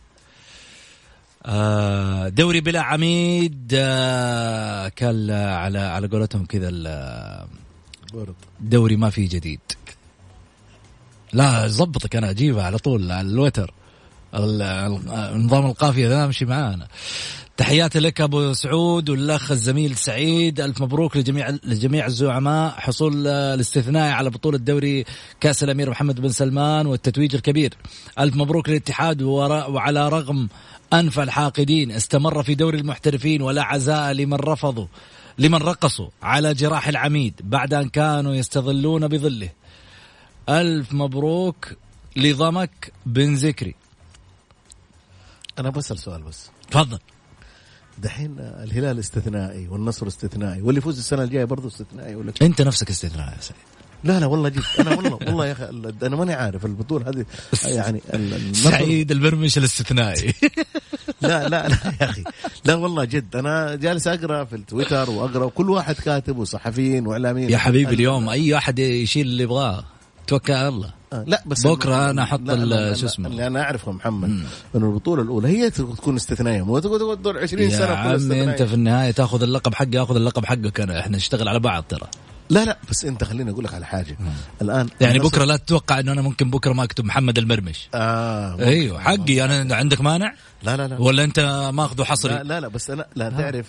آه، 1.46 2.28
دوري 2.28 2.62
بلا 2.62 2.82
عميد 2.82 3.72
آه، 3.76 4.88
كان 4.88 5.32
على 5.32 5.80
على 5.80 6.08
قولتهم 6.08 6.46
كذا 6.46 6.70
الدوري 8.62 8.96
ما 8.96 9.10
فيه 9.10 9.30
جديد. 9.30 9.60
لا 11.34 11.68
زبطك 11.68 12.16
أنا 12.16 12.30
أجيبها 12.30 12.64
على 12.64 12.78
طول 12.78 13.12
على 13.12 13.28
الوتر 13.28 13.74
نظام 14.34 15.66
القافيه 15.66 16.08
ذا 16.08 16.26
امشي 16.26 16.46
معانا. 16.46 16.88
تحياتي 17.58 18.00
لك 18.00 18.22
أبو 18.22 18.54
سعود 18.54 19.10
والأخ 19.10 19.52
الزميل 19.52 19.96
سعيد. 19.96 20.62
ألف 20.62 20.82
مبروك 20.82 21.18
لجميع 21.18 21.50
لجميع 21.50 22.06
الزعماء. 22.06 22.72
حصول 22.72 23.28
الاستثنائي 23.28 24.12
على 24.12 24.30
بطولة 24.30 24.58
دوري 24.58 25.06
كأس 25.40 25.64
الأمير 25.64 25.90
محمد 25.90 26.22
بن 26.22 26.30
سلمان 26.30 26.88
والتتويج 26.88 27.36
الكبير. 27.36 27.74
ألف 28.20 28.36
مبروك 28.36 28.70
للاتحاد 28.70 29.22
وعلى 29.22 30.10
رغم 30.10 30.50
أنف 30.94 31.20
الحاقدين. 31.20 31.92
استمر 31.92 32.44
في 32.44 32.56
دوري 32.56 32.78
المحترفين 32.78 33.42
ولا 33.42 33.64
عزاء 33.64 34.12
لمن 34.12 34.38
رفضوا 34.38 34.88
لمن 35.38 35.58
رقصوا 35.58 36.10
على 36.24 36.54
جراح 36.54 36.88
العميد 36.88 37.42
بعد 37.44 37.74
أن 37.74 37.90
كانوا 37.90 38.36
يستظلون 38.36 39.08
بظله. 39.08 39.50
ألف 40.50 40.94
مبروك 40.94 41.74
لضمك 42.16 42.92
بن 43.06 43.34
ذكري 43.34 43.76
أنا 45.60 45.70
بسال 45.70 46.00
سؤال 46.00 46.22
بس. 46.22 46.50
تفضل. 46.72 47.00
دحين 47.98 48.36
الهلال 48.40 49.00
استثنائي 49.00 49.68
والنصر 49.68 50.08
استثنائي 50.08 50.62
واللي 50.62 50.78
يفوز 50.78 50.98
السنة 50.98 51.24
الجاية 51.24 51.46
برضه 51.46 51.68
استثنائي 51.68 52.16
ولا؟ 52.16 52.34
أنت 52.42 52.62
نفسك 52.62 52.90
استثنائي 52.90 53.32
يا 53.36 53.42
سعيد. 53.42 53.62
لا 54.04 54.20
لا 54.20 54.26
والله 54.26 54.50
جد 54.50 54.64
أنا 54.80 54.96
والله 54.96 55.14
والله 55.14 55.46
يا 55.46 55.52
أخي 55.52 55.70
أنا 56.04 56.16
ماني 56.16 56.34
عارف 56.34 56.66
البطولة 56.66 57.10
هذه 57.10 57.26
يعني 57.66 58.02
سعيد 58.54 59.12
البرمش 59.12 59.58
الاستثنائي. 59.58 60.34
لا 61.22 61.50
لا 61.50 61.68
لا 61.68 61.94
يا 62.02 62.10
أخي 62.10 62.24
لا 62.66 62.76
والله 62.76 63.06
جد 63.06 63.36
أنا 63.36 63.76
جالس 63.76 64.08
أقرأ 64.08 64.44
في 64.44 64.56
التويتر 64.56 65.10
وأقرأ 65.10 65.44
وكل 65.44 65.70
واحد 65.70 65.96
كاتب 65.96 66.38
وصحفيين 66.38 67.08
وإعلاميين. 67.08 67.50
يا 67.50 67.58
حبيبي 67.58 67.96
اليوم 67.96 68.30
أي 68.30 68.58
أحد 68.58 68.80
يشيل 68.80 69.28
اللي 69.28 69.44
يبغاه. 69.44 69.84
توكل 70.28 70.54
على 70.54 70.68
الله. 70.68 70.94
لا 71.28 71.44
بس 71.46 71.68
بكرة 71.68 72.10
أنا 72.10 72.24
أحط 72.24 72.40
شو 72.94 73.06
اسمه؟ 73.06 73.28
اللي 73.28 73.48
أنا 73.48 73.62
أعرفه 73.62 73.92
محمد 73.92 74.30
إنه 74.76 74.86
البطولة 74.86 75.22
الأولى 75.22 75.48
هي 75.48 75.70
تكون 75.70 76.16
استثنائية. 76.16 76.62
مو 76.62 76.80
تقعد 76.80 77.18
تدور 77.18 77.40
20 77.40 77.70
سنه 77.70 77.80
يا 77.80 77.96
عمي 77.96 78.44
أنت 78.44 78.64
في 78.64 78.74
النهاية 78.74 79.12
تاخذ 79.12 79.44
اللقب 79.44 79.74
حقي 79.74 80.04
أخذ 80.04 80.16
اللقب 80.16 80.46
حقك 80.46 80.80
أنا. 80.80 81.00
إحنا 81.00 81.18
نشتغل 81.18 81.48
على 81.48 81.60
بعض 81.60 81.84
ترى. 81.90 82.08
لا 82.50 82.66
لا 82.66 82.78
بس 82.90 83.06
أنت 83.06 83.24
خليني 83.24 83.52
أقول 83.52 83.64
لك 83.64 83.74
على 83.74 83.86
حاجة. 83.86 84.18
مم. 84.20 84.28
الآن 84.62 84.90
يعني 85.02 85.20
بكرة 85.20 85.44
لا 85.44 85.58
تتوقع 85.58 86.00
إنه 86.00 86.12
أنا 86.12 86.22
ممكن 86.22 86.50
بكرة 86.50 86.74
ما 86.74 86.84
أكتب 86.84 87.06
محمد 87.06 87.38
المرمش. 87.38 87.90
آه 87.94 88.60
أيوه 88.60 89.00
حقي. 89.00 89.46
أنا 89.46 89.76
عندك 89.76 90.02
مانع؟ 90.02 90.34
لا 90.64 90.78
لا 90.78 90.88
لا. 90.88 91.02
ولا 91.02 91.24
أنت 91.24 91.70
ماخذه 91.74 92.04
حصري؟ 92.04 92.34
لا 92.34 92.44
لا, 92.44 92.60
لا 92.60 92.68
بس 92.68 92.90
أنا 92.90 93.06
لا 93.16 93.30
تعرف 93.30 93.66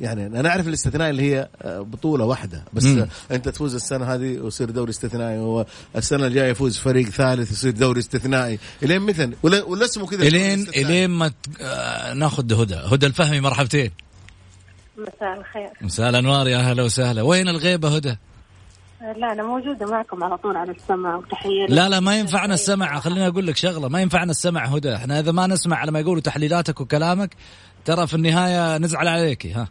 يعني 0.00 0.26
أنا 0.26 0.48
أعرف 0.48 0.68
الاستثناء 0.68 1.10
اللي 1.10 1.22
هي 1.22 1.48
آه، 1.62 1.80
بطولة 1.80 2.24
واحدة. 2.24 2.64
بس 2.72 2.84
مم. 2.84 3.08
أنت 3.30 3.48
تفوز 3.48 3.74
السنة 3.74 4.14
هذه 4.14 4.38
ويصير 4.38 4.70
دوري 4.70 4.90
استثنائي 4.90 5.38
والسنة 5.38 6.26
الجاية 6.26 6.50
يفوز 6.50 6.78
فريق 6.78 7.08
ثالث 7.08 7.52
يصير 7.52 7.70
دوري 7.70 8.00
استثنائي. 8.00 8.58
إلين 8.82 9.02
مثل 9.02 9.34
ولا, 9.42 9.84
اسمه 9.84 10.06
كذا 10.06 10.22
الين 10.22 10.68
إلين 10.68 11.10
ما 11.10 11.32
آه، 11.60 12.12
ناخذ 12.14 12.62
هدى. 12.62 12.74
هدى 12.74 13.06
الفهمي 13.06 13.40
مرحبتين. 13.40 13.90
مساء 14.98 15.38
الخير. 15.38 15.70
مساء 15.80 16.08
الأنوار 16.08 16.48
يا 16.48 16.58
أهلا 16.58 16.82
وسهلا. 16.82 17.22
وين 17.22 17.48
الغيبة 17.48 17.96
هدى؟ 17.96 18.16
لا 19.16 19.32
أنا 19.32 19.42
موجودة 19.42 19.86
معكم 19.86 20.24
على 20.24 20.36
طول 20.36 20.56
على 20.56 20.72
السمع 20.72 21.16
وتحية 21.16 21.66
لا 21.68 21.88
لا 21.88 22.00
ما 22.00 22.18
ينفعنا 22.18 22.54
السمع. 22.54 23.00
خليني 23.00 23.26
أقول 23.26 23.46
لك 23.46 23.56
شغلة. 23.56 23.88
ما 23.88 24.00
ينفعنا 24.00 24.30
السمع 24.30 24.64
هدى. 24.64 24.94
إحنا 24.94 25.20
إذا 25.20 25.32
ما 25.32 25.46
نسمع 25.46 25.76
على 25.76 25.92
ما 25.92 26.00
يقولوا 26.00 26.22
تحليلاتك 26.22 26.80
وكلامك 26.80 27.34
ترى 27.84 28.06
في 28.06 28.14
النهاية 28.14 28.78
نزعل 28.78 29.08
عليك 29.08 29.46
ها. 29.46 29.68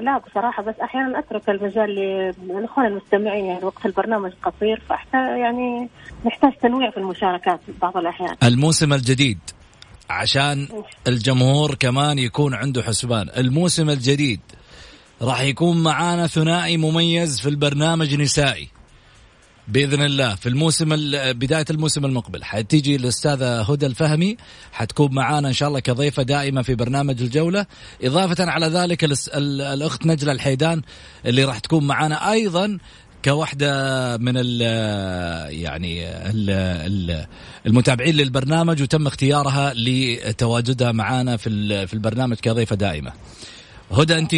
لا 0.00 0.18
بصراحة 0.18 0.62
بس 0.62 0.74
أحيانا 0.82 1.18
أترك 1.18 1.48
المجال 1.48 1.90
للإخوان 1.90 2.86
المستمعين 2.86 3.44
يعني 3.44 3.64
وقت 3.64 3.86
البرنامج 3.86 4.32
قصير 4.42 4.82
فأحتاج 4.88 5.38
يعني 5.38 5.88
نحتاج 6.26 6.52
تنويع 6.62 6.90
في 6.90 6.96
المشاركات 6.96 7.60
بعض 7.82 7.96
الأحيان. 7.96 8.36
الموسم 8.42 8.92
الجديد 8.92 9.38
عشان 10.10 10.68
الجمهور 11.06 11.74
كمان 11.74 12.18
يكون 12.18 12.54
عنده 12.54 12.82
حسبان. 12.82 13.28
الموسم 13.36 13.90
الجديد 13.90 14.40
راح 15.22 15.40
يكون 15.40 15.82
معانا 15.82 16.26
ثنائي 16.26 16.76
مميز 16.76 17.40
في 17.40 17.48
البرنامج 17.48 18.14
نسائي 18.20 18.68
بإذن 19.68 20.02
الله 20.02 20.34
في 20.34 20.48
الموسم 20.48 20.88
بداية 21.32 21.64
الموسم 21.70 22.04
المقبل 22.04 22.44
حتيجي 22.44 22.96
الأستاذة 22.96 23.60
هدى 23.60 23.86
الفهمي 23.86 24.36
حتكون 24.72 25.14
معانا 25.14 25.48
إن 25.48 25.52
شاء 25.52 25.68
الله 25.68 25.80
كضيفة 25.80 26.22
دائمة 26.22 26.62
في 26.62 26.74
برنامج 26.74 27.22
الجولة 27.22 27.66
إضافة 28.02 28.50
على 28.50 28.66
ذلك 28.66 29.04
الأخت 29.34 30.06
نجلة 30.06 30.32
الحيدان 30.32 30.82
اللي 31.26 31.44
راح 31.44 31.58
تكون 31.58 31.86
معانا 31.86 32.32
أيضا 32.32 32.78
كواحدة 33.24 34.16
من 34.16 34.32
ال 34.36 34.60
يعني 35.52 36.08
ال 36.08 37.26
المتابعين 37.66 38.14
للبرنامج 38.14 38.82
وتم 38.82 39.06
اختيارها 39.06 39.72
لتواجدها 39.74 40.92
معنا 40.92 41.36
في 41.36 41.86
في 41.86 41.94
البرنامج 41.94 42.36
كضيفة 42.36 42.76
دائمة. 42.76 43.12
هدى 43.90 44.18
أنت 44.18 44.34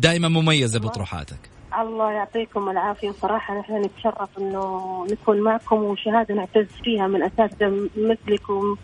دائما 0.00 0.28
مميزة 0.28 0.78
بطروحاتك. 0.78 1.38
الله 1.80 2.10
يعطيكم 2.10 2.70
العافية. 2.70 3.10
صراحة 3.10 3.60
نحن 3.60 3.84
نتشرف 3.84 4.38
إنه 4.38 5.06
نكون 5.10 5.40
معكم 5.40 5.76
وشهادة 5.76 6.34
نعتز 6.34 6.66
فيها 6.84 7.06
من 7.06 7.22
أساتذة 7.22 7.88
مثلكم. 7.96 8.76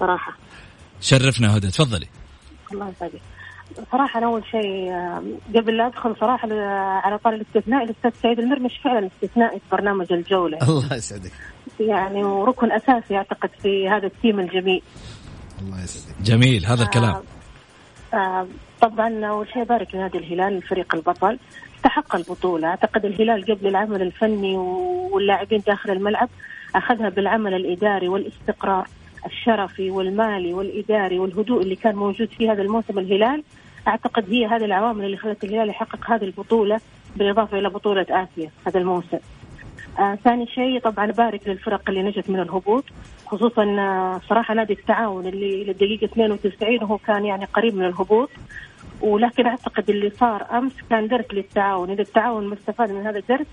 صراحة. 0.00 0.32
شرفنا 1.00 1.56
هدى. 1.56 1.68
تفضلي. 1.70 2.08
الله 2.72 2.88
يسعدك. 2.88 3.20
صراحة 3.92 4.18
أنا 4.18 4.26
أول 4.26 4.44
شيء 4.50 4.92
قبل 5.56 5.76
لا 5.76 5.86
أدخل 5.86 6.16
صراحة 6.20 6.48
على 7.04 7.18
طار 7.18 7.34
الاستثناء 7.34 7.84
الأستاذ 7.84 8.10
سعيد 8.22 8.38
المرمش 8.38 8.72
فعلا 8.84 9.06
استثنائي 9.06 9.58
في 9.58 9.64
برنامج 9.72 10.12
الجولة. 10.12 10.58
الله 10.62 10.94
يسعدك. 10.94 11.32
يعني 11.80 12.24
وركن 12.24 12.72
أساسي 12.72 13.16
أعتقد 13.16 13.50
في 13.62 13.88
هذا 13.88 14.06
التيم 14.06 14.40
الجميل. 14.40 14.82
الله 15.60 15.82
يسعدك. 15.82 16.22
جميل 16.22 16.66
هذا 16.66 16.82
الكلام. 16.82 17.14
آه 17.14 17.16
آه 17.16 17.22
طبعا 18.80 19.26
أول 19.26 19.48
شيء 19.52 19.64
بارك 19.64 19.94
لنادي 19.94 20.18
الهلال 20.18 20.56
الفريق 20.56 20.94
البطل. 20.94 21.38
استحق 21.76 22.16
البطولة. 22.16 22.68
أعتقد 22.68 23.04
الهلال 23.04 23.44
قبل 23.44 23.66
العمل 23.66 24.02
الفني 24.02 24.56
واللاعبين 24.56 25.62
داخل 25.66 25.90
الملعب 25.90 26.28
أخذها 26.74 27.08
بالعمل 27.08 27.54
الإداري 27.54 28.08
والاستقرار 28.08 28.88
الشرفي 29.26 29.90
والمالي 29.90 30.52
والإداري 30.54 31.18
والهدوء 31.18 31.62
اللي 31.62 31.76
كان 31.76 31.94
موجود 31.94 32.28
في 32.28 32.50
هذا 32.50 32.62
الموسم 32.62 32.98
الهلال. 32.98 33.42
أعتقد 33.88 34.30
هي 34.30 34.46
هذه 34.46 34.64
العوامل 34.64 35.04
اللي 35.04 35.16
خلت 35.16 35.44
الهلال 35.44 35.68
يحقق 35.68 36.10
هذه 36.10 36.24
البطولة 36.24 36.80
بالإضافة 37.16 37.58
إلى 37.58 37.68
بطولة 37.68 38.06
آسيا 38.10 38.50
هذا 38.66 38.78
الموسم. 38.80 39.18
آه 39.98 40.14
ثاني 40.24 40.46
شيء 40.46 40.80
طبعا 40.80 41.06
بارك 41.06 41.48
للفرق 41.48 41.82
اللي 41.88 42.02
نجت 42.02 42.30
من 42.30 42.40
الهبوط 42.40 42.84
خصوصا 43.26 43.64
آه 43.64 44.20
صراحة 44.28 44.54
نادي 44.54 44.72
التعاون 44.72 45.26
اللي 45.26 45.64
للدقيقة 45.64 46.04
92 46.04 46.82
وهو 46.82 46.98
كان 46.98 47.24
يعني 47.24 47.44
قريب 47.44 47.74
من 47.74 47.84
الهبوط. 47.84 48.30
ولكن 49.00 49.46
أعتقد 49.46 49.90
اللي 49.90 50.10
صار 50.10 50.46
أمس 50.58 50.72
كان 50.90 51.08
درس 51.08 51.24
للتعاون. 51.32 51.90
إذا 51.90 52.02
التعاون 52.02 52.46
ما 52.46 52.54
استفاد 52.54 52.90
من 52.90 53.06
هذا 53.06 53.18
الدرس 53.18 53.46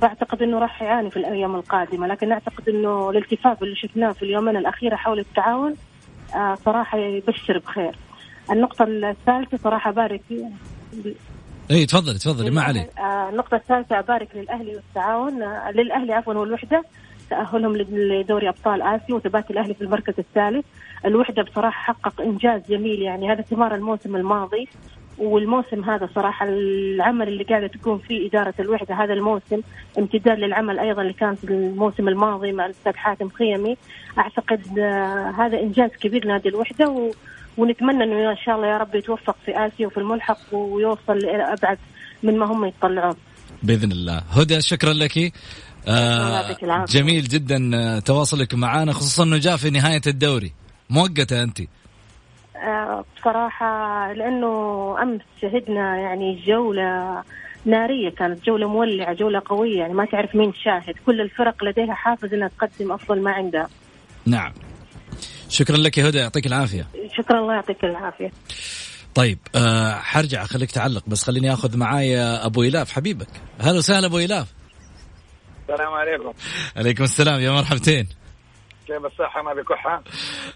فأعتقد 0.00 0.42
إنه 0.42 0.58
راح 0.58 0.82
يعاني 0.82 1.10
في 1.10 1.16
الأيام 1.16 1.54
القادمة. 1.54 2.06
لكن 2.06 2.32
أعتقد 2.32 2.68
إنه 2.68 3.10
الالتفاف 3.10 3.62
اللي 3.62 3.76
شفناه 3.76 4.12
في 4.12 4.22
اليومين 4.22 4.56
الاخيره 4.56 4.96
حول 4.96 5.18
التعاون 5.18 5.74
آه 6.34 6.54
صراحة 6.54 6.98
يبشر 6.98 7.58
بخير. 7.58 7.96
النقطة 8.50 8.84
الثالثة 8.84 9.56
صراحة 9.56 9.90
بارك 9.90 10.22
اي 11.70 11.86
تفضلي 11.86 12.18
تفضلي 12.18 12.50
ما 12.50 12.62
عليك. 12.62 12.98
آه 12.98 13.28
النقطة 13.28 13.56
الثالثة 13.56 13.98
أبارك 13.98 14.28
للأهلي 14.34 14.76
والتعاون. 14.76 15.42
آه 15.42 15.70
للأهلي 15.70 16.12
عفوا 16.12 16.34
والوحدة 16.34 16.84
تأهلهم 17.30 17.76
لدوري 17.76 18.48
أبطال 18.48 18.82
آسيا 18.82 19.14
وثبات 19.14 19.50
الأهلي 19.50 19.74
في 19.74 19.82
المركز 19.82 20.14
الثالث. 20.18 20.64
الوحدة 21.04 21.42
بصراحة 21.42 21.92
حقق 21.92 22.20
إنجاز 22.20 22.60
جميل 22.68 23.02
يعني 23.02 23.32
هذا 23.32 23.42
ثمار 23.42 23.74
الموسم 23.74 24.16
الماضي. 24.16 24.68
والموسم 25.18 25.84
هذا 25.84 26.08
صراحة 26.14 26.46
العمل 26.48 27.28
اللي 27.28 27.44
قاعدة 27.44 27.66
تقوم 27.66 27.98
فيه 27.98 28.28
إدارة 28.28 28.54
الوحدة 28.60 28.94
هذا 28.94 29.12
الموسم 29.12 29.60
امتداد 29.98 30.38
للعمل 30.38 30.78
أيضا 30.78 31.02
اللي 31.02 31.12
كان 31.12 31.34
في 31.34 31.44
الموسم 31.44 32.08
الماضي 32.08 32.52
مع 32.52 32.66
الأستاذ 32.66 32.96
حاتم 32.96 33.28
خيمي. 33.28 33.76
أعتقد 34.18 34.78
آه، 34.78 35.30
هذا 35.38 35.60
إنجاز 35.60 35.90
كبير 35.90 36.26
نادي 36.26 36.48
الوحدة 36.48 36.88
و 36.88 37.10
ونتمنى 37.56 38.04
إنه 38.04 38.30
إن 38.30 38.36
شاء 38.36 38.56
الله 38.56 38.66
يا 38.66 38.78
رب 38.78 38.94
يتوفق 38.94 39.36
في 39.46 39.66
آسيا 39.66 39.86
وفي 39.86 39.98
الملحق 39.98 40.38
ويوصل 40.52 41.16
إلى 41.16 41.52
أبعد 41.52 41.78
من 42.22 42.38
ما 42.38 42.46
هم 42.46 42.64
يطلعون. 42.64 43.16
بإذن 43.62 43.92
الله، 43.92 44.22
هدى 44.30 44.60
شكرا 44.60 44.92
لك. 44.92 45.32
آه 45.88 46.56
جميل 46.84 47.22
جدا 47.22 47.70
آه، 47.74 47.98
تواصلك 47.98 48.54
معنا 48.54 48.92
خصوصا 48.92 49.24
إنه 49.24 49.38
جاء 49.38 49.56
في 49.56 49.70
نهاية 49.70 50.00
الدوري 50.06 50.52
مؤقته 50.90 51.42
أنت. 51.42 51.60
آه 52.56 53.04
بصراحة 53.16 54.12
لأنه 54.12 54.96
أمس 55.02 55.20
شهدنا 55.42 55.96
يعني 55.96 56.42
جولة 56.46 57.22
نارية 57.64 58.10
كانت 58.10 58.44
جولة 58.44 58.68
مولعة 58.68 59.12
جولة 59.12 59.42
قوية 59.44 59.78
يعني 59.78 59.94
ما 59.94 60.04
تعرف 60.04 60.34
مين 60.34 60.52
شاهد 60.52 60.94
كل 61.06 61.20
الفرق 61.20 61.64
لديها 61.64 61.94
حافز 61.94 62.34
إنها 62.34 62.50
تقدم 62.58 62.92
أفضل 62.92 63.22
ما 63.22 63.30
عندها. 63.30 63.68
نعم. 64.26 64.52
شكرا 65.50 65.76
لك 65.76 65.98
يا 65.98 66.08
هدى 66.08 66.18
يعطيك 66.18 66.46
العافية. 66.46 66.86
شكرا 67.18 67.40
الله 67.40 67.54
يعطيك 67.54 67.84
العافية. 67.84 68.30
طيب 69.14 69.38
أه 69.54 69.92
حرجع 69.92 70.42
اخليك 70.42 70.70
تعلق 70.70 71.02
بس 71.06 71.24
خليني 71.24 71.52
آخذ 71.52 71.76
معايا 71.76 72.46
أبو 72.46 72.62
إيلاف 72.62 72.92
حبيبك. 72.92 73.28
هلا 73.60 73.78
وسهلا 73.78 74.06
أبو 74.06 74.18
إيلاف. 74.18 74.46
السلام 75.68 75.92
عليكم. 75.92 76.32
عليكم 76.76 77.04
السلام 77.04 77.40
يا 77.40 77.50
مرحبتين. 77.50 78.08
كيف 78.86 79.04
الصحة؟ 79.04 79.42
ما 79.42 79.54
بكحة؟ 79.54 80.02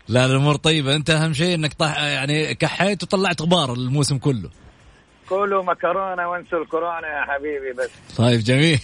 لا 0.08 0.26
الأمور 0.26 0.56
طيبة. 0.56 0.96
أنت 0.96 1.10
أهم 1.10 1.32
شيء 1.32 1.54
إنك 1.54 1.72
طح 1.72 1.98
يعني 1.98 2.54
كحيت 2.54 3.02
وطلعت 3.02 3.42
غبار 3.42 3.72
الموسم 3.72 4.18
كله. 4.18 4.50
كلوا 5.28 5.62
مكرونة 5.62 6.28
وانسوا 6.28 6.58
الكورونا 6.58 7.08
يا 7.08 7.24
حبيبي 7.24 7.72
بس. 7.72 8.16
طيب 8.16 8.40
جميل. 8.40 8.78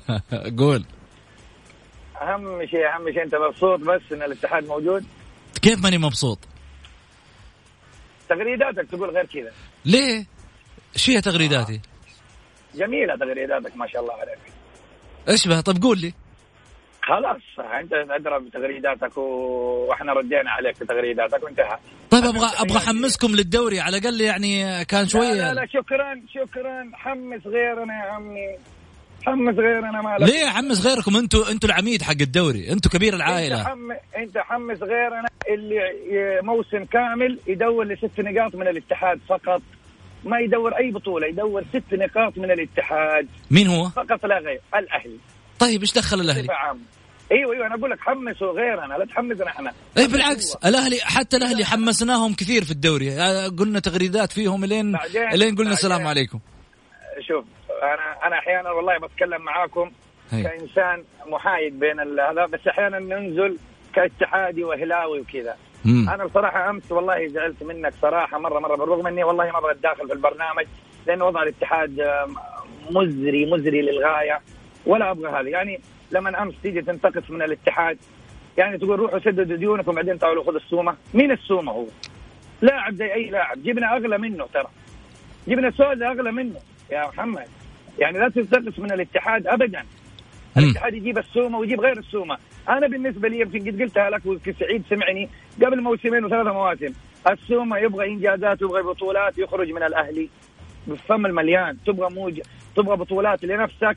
قول. 0.58 0.84
أهم 2.22 2.66
شيء 2.66 2.86
أهم 2.94 3.12
شيء 3.12 3.22
أنت 3.22 3.34
مبسوط 3.34 3.80
بس 3.80 4.12
إن 4.12 4.22
الاتحاد 4.22 4.66
موجود؟ 4.66 5.04
كيف 5.62 5.82
ماني 5.82 5.98
مبسوط؟ 5.98 6.38
تغريداتك 8.28 8.88
تقول 8.90 9.10
غير 9.10 9.26
كذا 9.26 9.52
ليه؟ 9.84 10.26
إيش 10.94 11.04
فيها 11.04 11.20
تغريداتي؟ 11.20 11.80
جميلة 12.74 13.16
تغريداتك 13.16 13.76
ما 13.76 13.86
شاء 13.86 14.02
الله 14.02 14.14
عليك 14.14 14.38
إيش 15.28 15.48
بها؟ 15.48 15.60
طب 15.60 15.82
قول 15.82 16.00
لي 16.00 16.14
خلاص 17.02 17.66
أنت 17.80 17.92
أدرى 17.92 18.40
بتغريداتك 18.40 19.18
وإحنا 19.18 20.12
ردينا 20.12 20.50
عليك 20.50 20.80
بتغريداتك 20.80 21.42
وانتهى 21.42 21.78
طيب 22.10 22.24
أبغى 22.24 22.46
أبغى 22.58 22.78
أحمسكم 22.78 23.32
للدوري 23.32 23.80
على 23.80 23.98
الأقل 23.98 24.20
يعني 24.20 24.84
كان 24.84 25.08
شوية 25.08 25.32
لا, 25.32 25.54
لا 25.54 25.54
لا 25.54 25.66
شكرا 25.66 26.22
شكرا 26.34 26.90
حمس 26.94 27.46
غيرنا 27.46 27.94
يا 27.94 28.10
عمي 28.10 28.58
حمس 29.22 29.54
غيرنا 29.54 30.02
ما 30.02 30.16
ليه 30.26 30.46
حمس 30.46 30.86
غيركم 30.86 31.16
أنتوا 31.16 31.50
أنتوا 31.50 31.68
العميد 31.68 32.02
حق 32.02 32.20
الدوري. 32.20 32.72
أنتوا 32.72 32.90
كبير 32.90 33.14
العائلة. 33.14 33.60
انت, 33.60 33.68
حم... 33.68 33.90
انت 34.16 34.38
حمس 34.38 34.82
غيرنا 34.82 35.28
اللي 35.48 35.80
موسم 36.42 36.84
كامل 36.84 37.38
يدور 37.46 37.84
لست 37.84 38.20
نقاط 38.20 38.54
من 38.54 38.68
الاتحاد 38.68 39.20
فقط. 39.28 39.62
ما 40.24 40.38
يدور 40.38 40.76
أي 40.76 40.90
بطولة 40.90 41.26
يدور 41.26 41.64
ست 41.70 41.94
نقاط 41.94 42.38
من 42.38 42.50
الاتحاد. 42.50 43.28
مين 43.50 43.66
هو؟ 43.66 43.88
فقط 43.88 44.26
لا 44.26 44.38
غير 44.38 44.60
الأهلي. 44.76 45.16
طيب 45.58 45.80
إيش 45.80 45.92
دخل 45.92 46.20
الأهلي؟ 46.20 46.48
أيوه 47.32 47.52
أيوه 47.54 47.66
أنا 47.66 47.74
أقول 47.74 47.90
لك 47.90 47.98
حمسوا 48.00 48.52
غيرنا 48.52 48.94
لا 48.94 49.04
تحمسنا 49.04 49.46
إحنا. 49.46 49.72
اي 49.98 50.06
بالعكس 50.06 50.54
الاهلي 50.54 50.98
حتى 51.02 51.36
الأهلي 51.36 51.64
حمسناهم 51.64 52.34
كثير 52.34 52.64
في 52.64 52.70
الدوري. 52.70 53.16
قلنا 53.48 53.80
تغريدات 53.80 54.32
فيهم 54.32 54.64
الين 54.64 54.96
إلين 55.32 55.56
قلنا 55.56 55.72
السلام 55.72 56.06
عليكم. 56.06 56.38
شوف 57.20 57.44
أنا 57.82 58.26
أنا 58.26 58.38
أحيانا 58.38 58.70
والله 58.70 58.98
بتكلم 58.98 59.42
معاكم 59.42 59.90
هي. 60.30 60.42
كإنسان 60.42 61.04
محايد 61.26 61.80
بين 61.80 62.00
هذا 62.20 62.46
بس 62.46 62.66
أحيانا 62.68 62.98
ننزل 62.98 63.58
كاتحادي 63.94 64.64
وهلاوي 64.64 65.20
وكذا. 65.20 65.56
أنا 65.86 66.24
بصراحة 66.24 66.70
أمس 66.70 66.92
والله 66.92 67.26
زعلت 67.26 67.62
منك 67.62 67.92
صراحة 68.02 68.38
مره 68.38 68.58
مرة 68.58 68.76
بالرغم 68.76 69.06
إني 69.06 69.24
والله 69.24 69.44
ما 69.50 69.58
أبغى 69.58 69.72
اتداخل 69.72 70.06
في 70.06 70.12
البرنامج 70.12 70.66
لأن 71.06 71.22
وضع 71.22 71.42
الاتحاد 71.42 72.24
مزري 72.90 73.46
مزري 73.46 73.82
للغاية 73.82 74.40
ولا 74.86 75.10
أبغى 75.10 75.30
هذا. 75.30 75.48
يعني 75.48 75.80
لما 76.10 76.42
أمس 76.42 76.54
تيجي 76.62 76.82
تنتقص 76.82 77.30
من 77.30 77.42
الاتحاد 77.42 77.98
يعني 78.58 78.78
تقول 78.78 78.98
روحوا 78.98 79.18
سددوا 79.18 79.56
ديونكم 79.56 79.92
بعدين 79.92 80.18
تعالوا 80.18 80.44
خذوا 80.44 80.56
السومة. 80.56 80.96
مين 81.14 81.30
السومة 81.30 81.72
هو؟ 81.72 81.86
لاعب 82.62 82.94
زي 82.94 83.12
أي 83.14 83.30
لاعب. 83.30 83.62
جبنا 83.62 83.96
أغلى 83.96 84.18
منه 84.18 84.46
ترى. 84.54 84.68
جبنا 85.48 85.70
سوزا 85.70 86.06
أغلى 86.06 86.32
منه. 86.32 86.60
يا 86.92 87.06
محمد. 87.06 87.46
يعني 87.98 88.18
لا 88.18 88.28
تنتقص 88.28 88.78
من 88.78 88.92
الاتحاد 88.92 89.46
ابدا. 89.46 89.84
الاتحاد 90.56 90.94
يجيب 90.94 91.18
السومة 91.18 91.58
ويجيب 91.58 91.80
غير 91.80 91.98
السومة. 91.98 92.38
أنا 92.68 92.86
بالنسبة 92.86 93.28
لي 93.28 93.40
يمكن 93.40 93.58
قد 93.58 93.82
قلتها 93.82 94.10
لك 94.10 94.26
وسعيد 94.26 94.82
سمعني 94.90 95.28
قبل 95.62 95.80
موسمين 95.80 96.24
وثلاثة 96.24 96.52
مواسم 96.52 96.92
السومة 97.30 97.78
يبغى 97.78 98.06
إنجازات 98.06 98.62
ويبغى 98.62 98.82
بطولات 98.82 99.38
يخرج 99.38 99.70
من 99.70 99.82
الأهلي. 99.82 100.28
بالفم 100.86 101.26
المليان. 101.26 101.76
تبغى 101.86 102.14
موج 102.14 102.40
تبغى 102.76 102.96
بطولات 102.96 103.44
لنفسك 103.44 103.96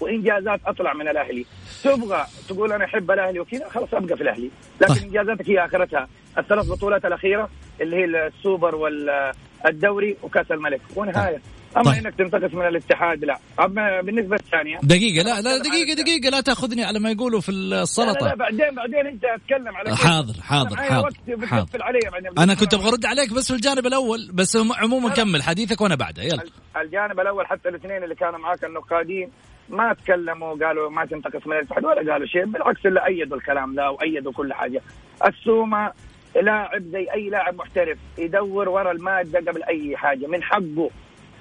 وإنجازات 0.00 0.60
أطلع 0.66 0.92
من 0.92 1.08
الأهلي. 1.08 1.46
تبغى 1.84 2.24
تقول 2.48 2.72
أنا 2.72 2.84
أحب 2.84 3.10
الأهلي 3.10 3.40
وكذا 3.40 3.68
خلاص 3.68 3.94
أبقى 3.94 4.16
في 4.16 4.22
الأهلي. 4.22 4.50
لكن 4.80 4.94
طيب. 4.94 5.02
إنجازاتك 5.02 5.50
هي 5.50 5.64
آخرتها. 5.64 6.08
الثلاث 6.38 6.70
بطولات 6.70 7.04
الأخيرة 7.04 7.50
اللي 7.80 7.96
هي 7.96 8.04
السوبر 8.04 8.74
والدوري 8.74 10.16
وكأس 10.22 10.52
الملك. 10.52 10.80
ونهاية. 10.96 11.40
أما 11.76 11.84
طيب. 11.84 12.06
إنك 12.06 12.14
تنتقص 12.14 12.54
من 12.54 12.66
الاتحاد 12.66 13.24
لا. 13.24 13.38
أما 13.60 14.00
بالنسبة 14.00 14.36
الثانية. 14.36 14.78
دقيقة 14.82 15.24
لا 15.24 15.40
لا 15.40 15.58
دقيقة 15.58 15.94
دقيقة 16.02 16.30
لا 16.30 16.40
تأخذني 16.40 16.84
على 16.84 16.98
ما 17.00 17.10
يقولوا 17.10 17.40
في 17.40 17.52
السلطة. 17.52 18.12
لا, 18.12 18.24
لا, 18.24 18.28
لا 18.28 18.34
بعدين 18.34 18.74
بعدين 18.74 19.06
أنت 19.06 19.24
أتكلم 19.24 19.76
على 19.76 19.96
حاضر 19.96 20.34
حاضر 20.42 20.76
حاضر, 20.76 21.46
حاضر. 21.46 21.82
علي 21.82 21.98
أنا 22.38 22.54
كنت 22.54 22.74
أبغى 22.74 22.88
أرد 22.88 23.06
عليك 23.06 23.32
بس 23.32 23.46
في 23.46 23.54
الجانب 23.54 23.86
الأول 23.86 24.30
بس 24.32 24.56
عموما 24.56 25.08
كمل 25.10 25.42
حديثك 25.42 25.80
وأنا 25.80 25.94
بعده. 25.94 26.22
يلا. 26.22 26.42
الجانب 26.80 27.20
الأول 27.20 27.46
حتى 27.46 27.68
الاثنين 27.68 28.04
اللي 28.04 28.14
كانوا 28.14 28.38
معاك 28.38 28.64
النقادين 28.64 29.30
ما 29.68 29.94
تكلموا 29.94 30.66
قالوا 30.66 30.90
ما 30.90 31.04
تنتقص 31.06 31.46
من 31.46 31.52
الاتحاد 31.52 31.84
ولا 31.84 32.12
قالوا 32.12 32.26
شيء 32.26 32.44
بالعكس 32.44 32.86
الا 32.86 33.06
أيدوا 33.06 33.36
الكلام 33.36 33.74
ذا 33.74 33.88
وأيدوا 33.88 34.32
كل 34.32 34.52
حاجة. 34.52 34.80
السومة 35.26 35.92
لاعب 36.42 36.82
زي 36.82 37.06
أي 37.14 37.28
لاعب 37.28 37.54
محترف 37.54 37.98
يدور 38.18 38.68
ورا 38.68 38.92
المادة 38.92 39.38
قبل 39.38 39.62
أي 39.62 39.96
حاجة 39.96 40.26
من 40.26 40.42
حقه. 40.42 40.90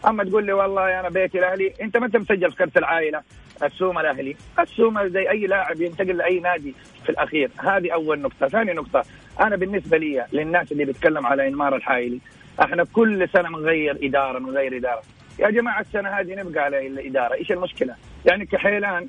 أما 0.07 0.23
تقول 0.23 0.45
لي 0.45 0.53
والله 0.53 0.99
أنا 0.99 1.09
بيتي 1.09 1.39
الأهلي 1.39 1.73
أنت 1.81 1.97
ما 1.97 2.05
انت 2.05 2.17
مسجل 2.17 2.51
في 2.51 2.57
كرت 2.57 2.77
العائلة؟ 2.77 3.21
السومه 3.63 4.01
الأهلي. 4.01 4.35
السومه 4.59 5.07
زي 5.07 5.29
أي 5.29 5.47
لاعب 5.47 5.81
ينتقل 5.81 6.17
لأي 6.17 6.39
نادي 6.39 6.75
في 7.03 7.09
الأخير. 7.09 7.49
هذه 7.57 7.93
أول 7.93 8.19
نقطة. 8.19 8.47
ثاني 8.47 8.73
نقطة 8.73 9.03
أنا 9.39 9.55
بالنسبة 9.55 9.97
لي 9.97 10.25
للناس 10.33 10.71
اللي 10.71 10.85
بيتكلم 10.85 11.27
على 11.27 11.47
إنمار 11.47 11.75
الحايلي 11.75 12.19
إحنا 12.63 12.83
كل 12.93 13.29
سنة 13.29 13.49
بنغير 13.49 13.97
إدارة 14.03 14.39
نغير 14.39 14.77
إدارة. 14.77 15.01
يا 15.39 15.49
جماعة 15.49 15.81
السنة 15.81 16.09
هذه 16.09 16.35
نبقى 16.35 16.63
على 16.63 16.87
الإدارة. 16.87 17.33
إيش 17.33 17.51
المشكلة؟ 17.51 17.95
يعني 18.25 18.45
كحيلان 18.45 19.07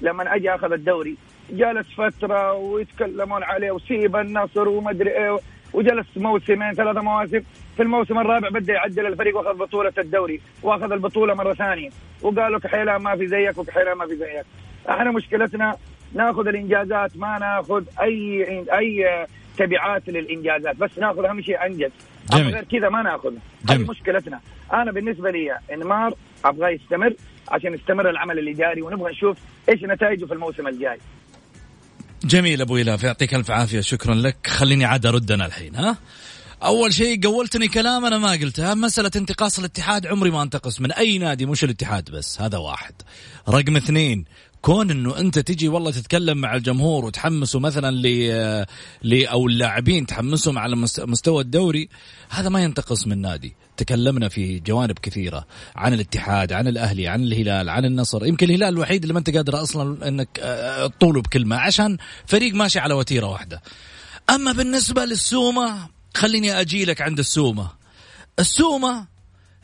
لما 0.00 0.34
أجي 0.34 0.54
أخذ 0.54 0.72
الدوري 0.72 1.16
جلس 1.50 1.86
فترة 1.96 2.52
ويتكلمون 2.52 3.42
عليه 3.42 3.70
وسيب 3.70 4.16
النصر 4.16 4.68
ومدري 4.68 5.10
إيه 5.10 5.38
وجلس 5.72 6.06
موسمين 6.16 6.72
ثلاثة 6.72 7.00
مواسم. 7.00 7.42
في 7.76 7.82
الموسم 7.82 8.18
الرابع 8.18 8.48
بدا 8.48 8.72
يعدل 8.72 9.06
الفريق 9.06 9.36
وأخذ 9.36 9.58
بطولة 9.58 9.92
الدوري 9.98 10.40
وأخذ 10.62 10.92
البطولة 10.92 11.34
مرة 11.34 11.54
ثانية. 11.54 11.90
وقالوا 12.22 12.58
كحيلان 12.58 13.02
ما 13.02 13.16
في 13.16 13.26
زيك 13.26 13.58
وكحيلان 13.58 13.96
ما 13.96 14.06
في 14.06 14.16
زيك. 14.16 14.46
إحنا 14.88 15.10
مشكلتنا 15.10 15.76
ناخذ 16.14 16.46
الإنجازات 16.48 17.16
ما 17.16 17.38
ناخذ 17.38 17.84
أي 18.00 18.44
أي 18.78 19.26
تبعات 19.58 20.08
للإنجازات 20.08 20.76
بس 20.76 20.98
ناخذ 20.98 21.24
أهم 21.24 21.42
شيء 21.42 21.66
أنجز. 21.66 21.90
جميل. 22.32 22.54
غير 22.54 22.64
كذا 22.64 22.88
ما 22.88 23.02
ناخذ. 23.02 23.32
هذه 23.70 23.90
مشكلتنا. 23.90 24.40
أنا 24.72 24.92
بالنسبة 24.92 25.30
لي 25.30 25.58
إنمار 25.72 26.14
ابغاه 26.44 26.68
يستمر 26.68 27.14
عشان 27.48 27.74
يستمر 27.74 28.10
العمل 28.10 28.38
الإداري 28.38 28.82
ونبغى 28.82 29.12
نشوف 29.12 29.38
إيش 29.68 29.82
نتائجه 29.82 30.24
في 30.24 30.34
الموسم 30.34 30.68
الجاي. 30.68 30.98
جميل 32.24 32.60
أبو 32.60 32.76
إلاف 32.76 33.02
يعطيك 33.02 33.34
ألف 33.34 33.50
عافية 33.50 33.80
شكرا 33.80 34.14
لك. 34.14 34.46
خليني 34.46 34.84
عاد 34.84 35.06
ارد 35.06 35.32
أنا 35.32 35.46
الحين 35.46 35.74
ها؟ 35.74 35.96
أول 36.64 36.94
شيء 36.94 37.26
قولتني 37.26 37.68
كلام 37.68 38.04
أنا 38.04 38.18
ما 38.18 38.30
قلتها 38.30 38.74
مسألة 38.74 39.10
انتقاص 39.16 39.58
الاتحاد 39.58 40.06
عمري 40.06 40.30
ما 40.30 40.42
أنتقص. 40.42 40.80
من 40.80 40.92
أي 40.92 41.18
نادي؟ 41.18 41.46
مش 41.46 41.64
الاتحاد 41.64 42.10
بس. 42.10 42.40
هذا 42.40 42.58
واحد. 42.58 42.94
رقم 43.48 43.76
اثنين 43.76 44.24
كون 44.62 44.90
إنه 44.90 45.18
أنت 45.18 45.38
تجي 45.38 45.68
والله 45.68 45.90
تتكلم 45.90 46.38
مع 46.38 46.54
الجمهور 46.54 47.04
وتحمسه 47.04 47.60
مثلا 47.60 47.90
ل 47.90 48.06
ل 49.02 49.26
أو 49.26 49.46
اللاعبين 49.46 50.06
تحمسهم 50.06 50.58
على 50.58 50.76
مست- 50.76 51.00
مستوى 51.00 51.42
الدوري 51.42 51.88
هذا 52.30 52.48
ما 52.48 52.62
ينتقص 52.62 53.06
من 53.06 53.20
نادي. 53.20 53.54
تكلمنا 53.76 54.28
في 54.28 54.58
جوانب 54.60 54.98
كثيرة 54.98 55.46
عن 55.76 55.94
الاتحاد 55.94 56.52
عن 56.52 56.68
الأهلي 56.68 57.08
عن 57.08 57.22
الهلال 57.22 57.68
عن 57.68 57.84
النصر. 57.84 58.26
يمكن 58.26 58.46
الهلال 58.50 58.68
الوحيد 58.74 59.02
اللي 59.02 59.12
ما 59.12 59.18
أنت 59.18 59.36
قادر 59.36 59.62
أصلا 59.62 60.08
إنك 60.08 60.28
آه، 60.42 60.86
تطوله 60.86 61.22
بكلمة 61.22 61.56
عشان 61.56 61.96
فريق 62.26 62.54
ماشي 62.54 62.78
على 62.78 62.94
وتيرة 62.94 63.26
واحدة. 63.26 63.62
أما 64.30 64.52
بالنسبة 64.52 65.04
للسومة 65.04 65.94
خليني 66.16 66.60
أجي 66.60 66.84
لك 66.84 67.00
عند 67.02 67.18
السومة. 67.18 67.70
السومة 68.38 69.06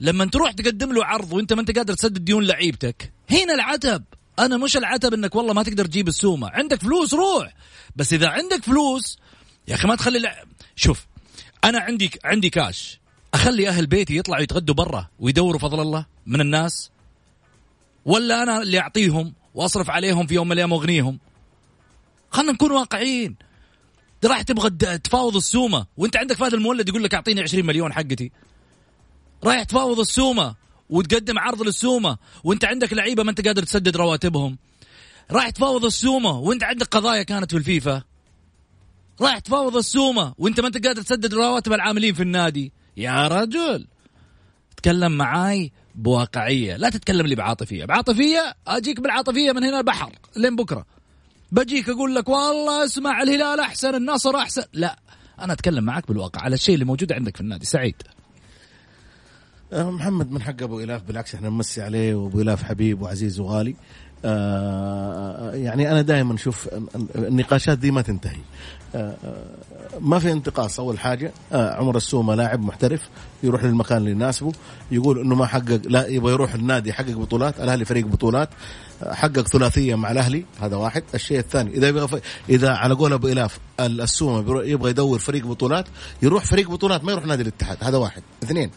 لما 0.00 0.24
تروح 0.24 0.52
تقدم 0.52 0.92
له 0.92 1.04
عرض 1.04 1.32
وانت 1.32 1.52
ما 1.52 1.60
انت 1.60 1.76
قادر 1.78 1.94
تسدد 1.94 2.24
ديون 2.24 2.44
لعيبتك 2.44 3.12
هنا 3.30 3.54
العتب. 3.54 4.04
أنا 4.38 4.56
مش 4.56 4.76
العتب 4.76 5.14
إنك 5.14 5.34
والله 5.34 5.52
ما 5.54 5.62
تقدر 5.62 5.84
تجيب 5.84 6.08
السومة. 6.08 6.50
عندك 6.50 6.80
فلوس 6.82 7.14
روح. 7.14 7.54
بس 7.96 8.12
إذا 8.12 8.28
عندك 8.28 8.64
فلوس 8.64 9.18
يا 9.68 9.74
أخي 9.74 9.88
ما 9.88 9.96
تخلي 9.96 10.18
الع- 10.18 10.44
شوف 10.76 11.06
أنا 11.64 11.78
عندي 11.78 12.10
عندي 12.24 12.50
كاش. 12.50 13.00
أخلي 13.34 13.68
أهل 13.68 13.86
بيتي 13.86 14.16
يطلعوا 14.16 14.42
يتغدوا 14.42 14.74
برا 14.74 15.08
ويدوروا 15.18 15.60
فضل 15.60 15.80
الله 15.80 16.06
من 16.26 16.40
الناس؟ 16.40 16.90
ولا 18.04 18.42
أنا 18.42 18.62
اللي 18.62 18.78
أعطيهم 18.78 19.34
وأصرف 19.54 19.90
عليهم 19.90 20.26
في 20.26 20.34
يوم 20.34 20.46
من 20.46 20.52
الأيام 20.52 20.72
وأغنيهم؟ 20.72 21.18
خلينا 22.30 22.52
نكون 22.52 22.70
واقعيين 22.72 23.36
ده 24.22 24.28
راح 24.28 24.42
تبغى 24.42 24.98
تفاوض 24.98 25.37
السومة. 25.37 25.87
وانت 25.96 26.16
عندك 26.16 26.37
فهد 26.37 26.54
المولد 26.54 26.88
يقول 26.88 27.04
لك 27.04 27.14
أعطيني 27.14 27.40
20 27.40 27.66
مليون 27.66 27.92
حقتي. 27.92 28.33
رايح 29.44 29.62
تفاوض 29.62 30.00
السومة 30.00 30.54
وتقدم 30.90 31.38
عرض 31.38 31.62
للسومة. 31.62 32.18
وانت 32.44 32.64
عندك 32.64 32.92
لعيبة 32.92 33.22
ما 33.22 33.30
انت 33.30 33.46
قادر 33.46 33.62
تسدد 33.62 33.96
رواتبهم. 33.96 34.59
رايح 35.30 35.50
تفاوض 35.50 35.85
السومة 35.85 36.38
وانت 36.38 36.64
عندك 36.64 36.87
قضايا 36.87 37.22
كانت 37.22 37.50
في 37.50 37.56
الفيفا. 37.56 38.02
رايح 39.20 39.38
تفاوض 39.38 39.76
السومة 39.76 40.35
وانت 40.38 40.61
ما 40.61 40.66
انت 40.66 40.87
قادر 40.87 41.02
تسدد 41.02 41.35
رواتب 41.35 41.72
العاملين 41.72 42.14
في 42.14 42.22
النادي. 42.22 42.72
يا 42.96 43.28
رجل! 43.28 43.87
تكلم 44.76 45.12
معاي 45.12 45.72
بواقعية. 45.94 46.76
لا 46.76 46.90
تتكلم 46.90 47.26
لي 47.26 47.35
بعاطفية. 47.35 47.85
بعاطفية؟ 47.85 48.54
أجيك 48.66 49.00
بالعاطفية 49.00 49.52
من 49.52 49.64
هنا 49.64 49.78
البحر. 49.78 50.12
لين 50.37 50.56
بكرة. 50.56 50.87
بجيك 51.52 51.88
أقول 51.88 52.14
لك 52.14 52.28
والله 52.28 52.84
اسمع 52.84 53.22
الهلال 53.22 53.60
أحسن 53.60 53.94
النصر 53.94 54.36
أحسن. 54.36 54.62
لا 54.72 54.98
أنا 55.40 55.52
أتكلم 55.52 55.84
معك 55.84 56.08
بالواقع 56.08 56.40
على 56.40 56.54
الشيء 56.54 56.74
اللي 56.74 56.84
موجود 56.84 57.12
عندك 57.12 57.36
في 57.36 57.42
النادي. 57.42 57.66
سعيد. 57.66 58.02
آه، 59.72 59.90
محمد 59.90 60.30
من 60.30 60.42
حق 60.42 60.62
أبو 60.62 60.80
إلاف 60.80 61.02
بالعكس 61.02 61.34
إحنا 61.34 61.48
نمسي 61.48 61.82
عليه 61.82 62.14
وأبو 62.14 62.40
إلاف 62.40 62.62
حبيب 62.62 63.02
وعزيز 63.02 63.40
وغالي. 63.40 63.76
يعني 65.54 65.90
أنا 65.90 66.02
دائما 66.02 66.35
أشوف 66.35 66.68
النقاشات 67.14 67.78
دي 67.78 67.90
ما 67.90 68.02
تنتهي. 68.02 68.37
آه، 68.94 69.16
آه، 69.24 69.44
ما 70.00 70.18
في 70.18 70.33
انتقاص. 70.33 70.80
أول 70.80 70.98
حاجة 70.98 71.33
آه، 71.52 71.74
عمر 71.74 71.96
السومة 71.96 72.35
لاعب 72.35 72.61
محترف 72.62 73.00
يروح 73.42 73.64
للمكان 73.64 73.98
اللي 73.98 74.11
يناسبه 74.11 74.52
يقول 74.90 75.18
إنه 75.20 75.35
ما 75.35 75.46
حقق 75.46 75.80
لا 75.87 76.06
يبغى 76.06 76.33
يروح 76.33 76.54
النادي 76.54 76.90
يحقق 76.90 77.11
بطولات 77.12 77.61
الأهلي 77.61 77.85
فريق 77.85 78.06
بطولات 78.06 78.48
آه، 79.02 79.12
حقق 79.14 79.40
ثلاثية 79.48 79.94
مع 79.94 80.11
الأهلي 80.11 80.44
هذا 80.61 80.76
واحد. 80.76 81.02
الشيء 81.14 81.38
الثاني 81.38 81.70
إذا 81.70 81.88
يبغى. 81.88 82.20
إذا 82.48 82.70
على 82.70 82.94
قول 82.94 83.12
ابو 83.12 83.28
الاف 83.28 83.59
ال- 83.80 84.00
السومة 84.00 84.62
يبغى 84.64 84.90
يدور 84.90 85.18
فريق 85.18 85.46
بطولات 85.46 85.87
يروح 86.22 86.44
فريق 86.44 86.70
بطولات 86.70 87.04
ما 87.04 87.12
يروح 87.12 87.26
نادي 87.26 87.42
الاتحاد 87.42 87.76
هذا 87.80 87.96
واحد. 87.98 88.22
اثنين 88.42 88.70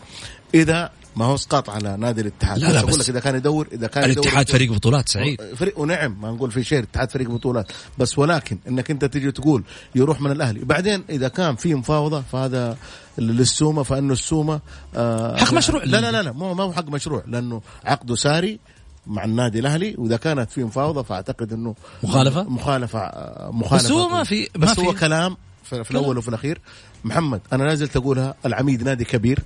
إذا 0.55 0.89
ما 1.15 1.25
هو 1.25 1.35
اسقاط 1.35 1.69
على 1.69 1.97
نادي 1.97 2.21
الاتحاد. 2.21 2.59
لا، 2.59 2.67
لا، 2.71 2.85
بس 2.85 2.97
لك 2.99 3.09
إذا 3.09 3.19
كان 3.19 3.35
يدور 3.35 3.67
إذا 3.71 3.87
كان 3.87 4.09
يدور 4.09 4.23
الاتحاد 4.23 4.49
فريق 4.49 4.71
بطولات 4.71 5.09
سعيد. 5.09 5.41
فريق 5.55 5.79
ونعم 5.79 6.21
ما 6.21 6.31
نقول 6.31 6.51
في 6.51 6.63
شيء 6.63 6.79
الاتحاد 6.79 7.11
فريق 7.11 7.29
بطولات. 7.29 7.71
بس 7.97 8.17
ولكن 8.19 8.57
إنك 8.67 8.91
أنت 8.91 9.05
تيجي 9.05 9.31
تقول 9.31 9.63
يروح 9.95 10.21
من 10.21 10.31
الأهلي. 10.31 10.59
بعدين 10.59 11.03
إذا 11.09 11.27
كان 11.27 11.55
في 11.55 11.75
مفاوضة 11.75 12.23
فهذا 12.31 12.77
للسومة 13.17 13.83
فإنه 13.83 14.13
السومة 14.13 14.59
آه 14.95 15.37
حق 15.37 15.53
مشروع. 15.53 15.83
لا 15.83 16.01
لا 16.01 16.11
لا, 16.11 16.21
لا 16.21 16.31
مو 16.31 16.53
ما 16.53 16.63
هو 16.63 16.73
حق 16.73 16.87
مشروع 16.89 17.23
لأنه 17.27 17.61
عقده 17.85 18.15
ساري 18.15 18.59
مع 19.07 19.23
النادي 19.23 19.59
الأهلي 19.59 19.95
وإذا 19.97 20.17
كانت 20.17 20.51
في 20.51 20.63
مفاوضة 20.63 21.03
فأعتقد 21.03 21.53
إنه 21.53 21.75
مخالفة؟ 22.03 22.43
مخالفة 22.43 22.99
آه، 22.99 23.51
مخالفة. 23.53 23.85
بس 23.85 23.91
هو 23.91 24.09
ما 24.09 24.23
في- 24.23 24.49
ما 24.55 24.71
بس 24.71 24.79
هو 24.79 24.93
كلام 24.93 25.37
في, 25.63 25.83
في 25.83 25.91
الأول 25.91 26.17
وفي 26.17 26.27
الأخير. 26.27 26.61
محمد 27.03 27.41
أنا 27.53 27.63
نازل 27.65 27.87
تقولها 27.87 28.35
العميد 28.45 28.83
نادي 28.83 29.05
كبير. 29.05 29.39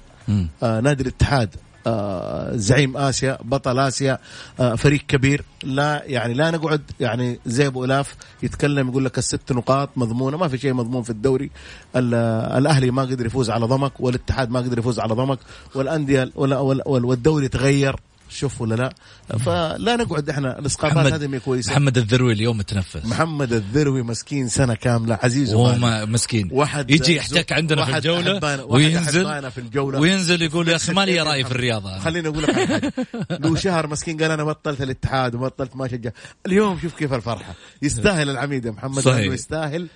آه 0.63 0.79
نادي 0.79 1.03
الاتحاد 1.03 1.55
آه 1.87 2.55
زعيم 2.55 2.97
آسيا 2.97 3.37
بطل 3.43 3.79
آسيا 3.79 4.17
آه 4.59 4.75
فريق 4.75 5.01
كبير. 5.07 5.43
لا 5.63 6.03
يعني 6.05 6.33
لا 6.33 6.51
نقعد 6.51 6.81
يعني 6.99 7.39
زي 7.45 7.67
ابو 7.67 7.85
الاف 7.85 8.15
يتكلم 8.43 8.89
يقول 8.89 9.05
لك 9.05 9.17
الست 9.17 9.51
نقاط 9.51 9.89
مضمونة 9.95 10.37
ما 10.37 10.47
في 10.47 10.57
شيء 10.57 10.73
مضمون 10.73 11.03
في 11.03 11.09
الدوري. 11.09 11.49
ال- 11.95 12.13
الأهلي 12.57 12.91
ما 12.91 13.01
قدر 13.01 13.25
يفوز 13.25 13.49
على 13.49 13.65
ضمك 13.65 13.91
والاتحاد 13.99 14.49
ما 14.51 14.59
قدر 14.59 14.79
يفوز 14.79 14.99
على 14.99 15.13
ضمك 15.13 15.39
والأندية 15.75 16.31
والدوري 16.35 17.47
تغير. 17.47 17.95
شوف 18.29 18.61
ولا 18.61 18.75
لا 18.75 18.93
فلا 19.39 19.95
نقعد 19.95 20.29
إحنا 20.29 20.59
الإسقاطات 20.59 21.13
هذه 21.13 21.27
ما 21.27 21.37
كويسة 21.37 21.71
محمد 21.71 21.97
الذروي 21.97 22.33
اليوم 22.33 22.57
متنفس 22.57 23.05
محمد 23.05 23.53
الذروي 23.53 24.03
مسكين 24.03 24.49
سنة 24.49 24.73
كاملة 24.75 25.19
عزيز 25.23 25.53
وهو 25.53 25.63
وغالي. 25.63 25.79
ما- 25.79 26.05
مسكين 26.05 26.49
واحد 26.51 26.91
يجي 26.91 27.15
يحتك 27.15 27.51
عندنا 27.53 27.85
في 27.85 27.97
الجولة 27.97 28.65
وينزل 28.65 29.51
في 29.51 29.57
الجولة 29.57 29.99
وينزل 29.99 30.41
يقول 30.41 30.67
يا 30.67 30.75
أخي 30.75 30.93
ما 30.97 31.05
لي 31.05 31.21
رأي 31.21 31.43
في 31.43 31.51
الرياضة. 31.51 31.99
خليني 31.99 32.27
أقول 32.27 32.43
لك. 32.43 32.93
له 33.29 33.55
شهر 33.65 33.87
مسكين 33.87 34.21
قال 34.21 34.31
أنا 34.31 34.43
بطلت 34.43 34.81
الاتحاد 34.81 35.35
وبطلت 35.35 35.75
ما 35.75 35.87
شجع 35.87 36.11
اليوم 36.45 36.79
شوف 36.79 36.93
كيف 36.93 37.13
الفرحة 37.13 37.55
يستاهل 37.81 38.29
العميد 38.29 38.65
يا 38.65 38.71
محمد 38.71 38.99
صحيح. 39.03 39.33
يستاهل 39.33 39.87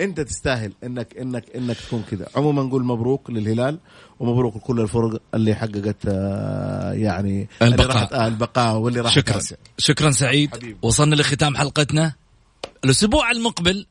انت 0.00 0.20
تستاهل 0.20 0.72
انك 0.84 1.16
انك 1.16 1.44
انك 1.56 1.76
تكون 1.76 2.04
كذا. 2.10 2.28
عموما 2.36 2.62
نقول 2.62 2.84
مبروك 2.84 3.30
للهلال 3.30 3.78
ومبروك 4.20 4.56
لكل 4.56 4.80
الفرق 4.80 5.22
اللي 5.34 5.54
حققت 5.54 5.96
آه، 6.08 6.92
يعني 6.92 7.48
اللي 7.62 7.74
البقاء. 7.74 7.96
راحت 7.96 8.12
آه 8.12 8.26
البقاء 8.26 8.76
واللي 8.76 9.00
راحت 9.00 9.14
شكرا. 9.14 9.40
شكرا 9.78 10.10
سعيد. 10.10 10.54
حبيبي. 10.54 10.76
وصلنا 10.82 11.14
لختام 11.14 11.56
حلقتنا 11.56 12.14
الأسبوع 12.84 13.30
المقبل 13.30 13.86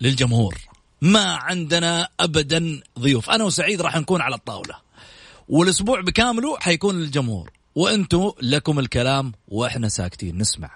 للجمهور. 0.00 0.54
ما 1.02 1.34
عندنا 1.34 2.08
ابدا 2.20 2.80
ضيوف. 2.98 3.30
أنا 3.30 3.44
وسعيد 3.44 3.80
راح 3.80 3.96
نكون 3.96 4.20
على 4.20 4.34
الطاولة. 4.34 4.74
والأسبوع 5.48 6.00
بكامله 6.00 6.58
حيكون 6.58 6.94
للجمهور. 6.94 7.50
وأنتم 7.74 8.32
لكم 8.42 8.78
الكلام 8.78 9.32
وإحنا 9.48 9.88
ساكتين. 9.88 10.38
نسمع. 10.38 10.70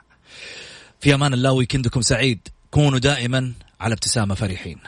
في 1.01 1.15
أمان 1.15 1.35
الله 1.35 1.53
ويكندكم 1.53 2.01
سعيد. 2.01 2.49
كونوا 2.71 2.99
دائما 2.99 3.53
على 3.81 3.93
ابتسامة 3.93 4.35
فرحين. 4.35 4.79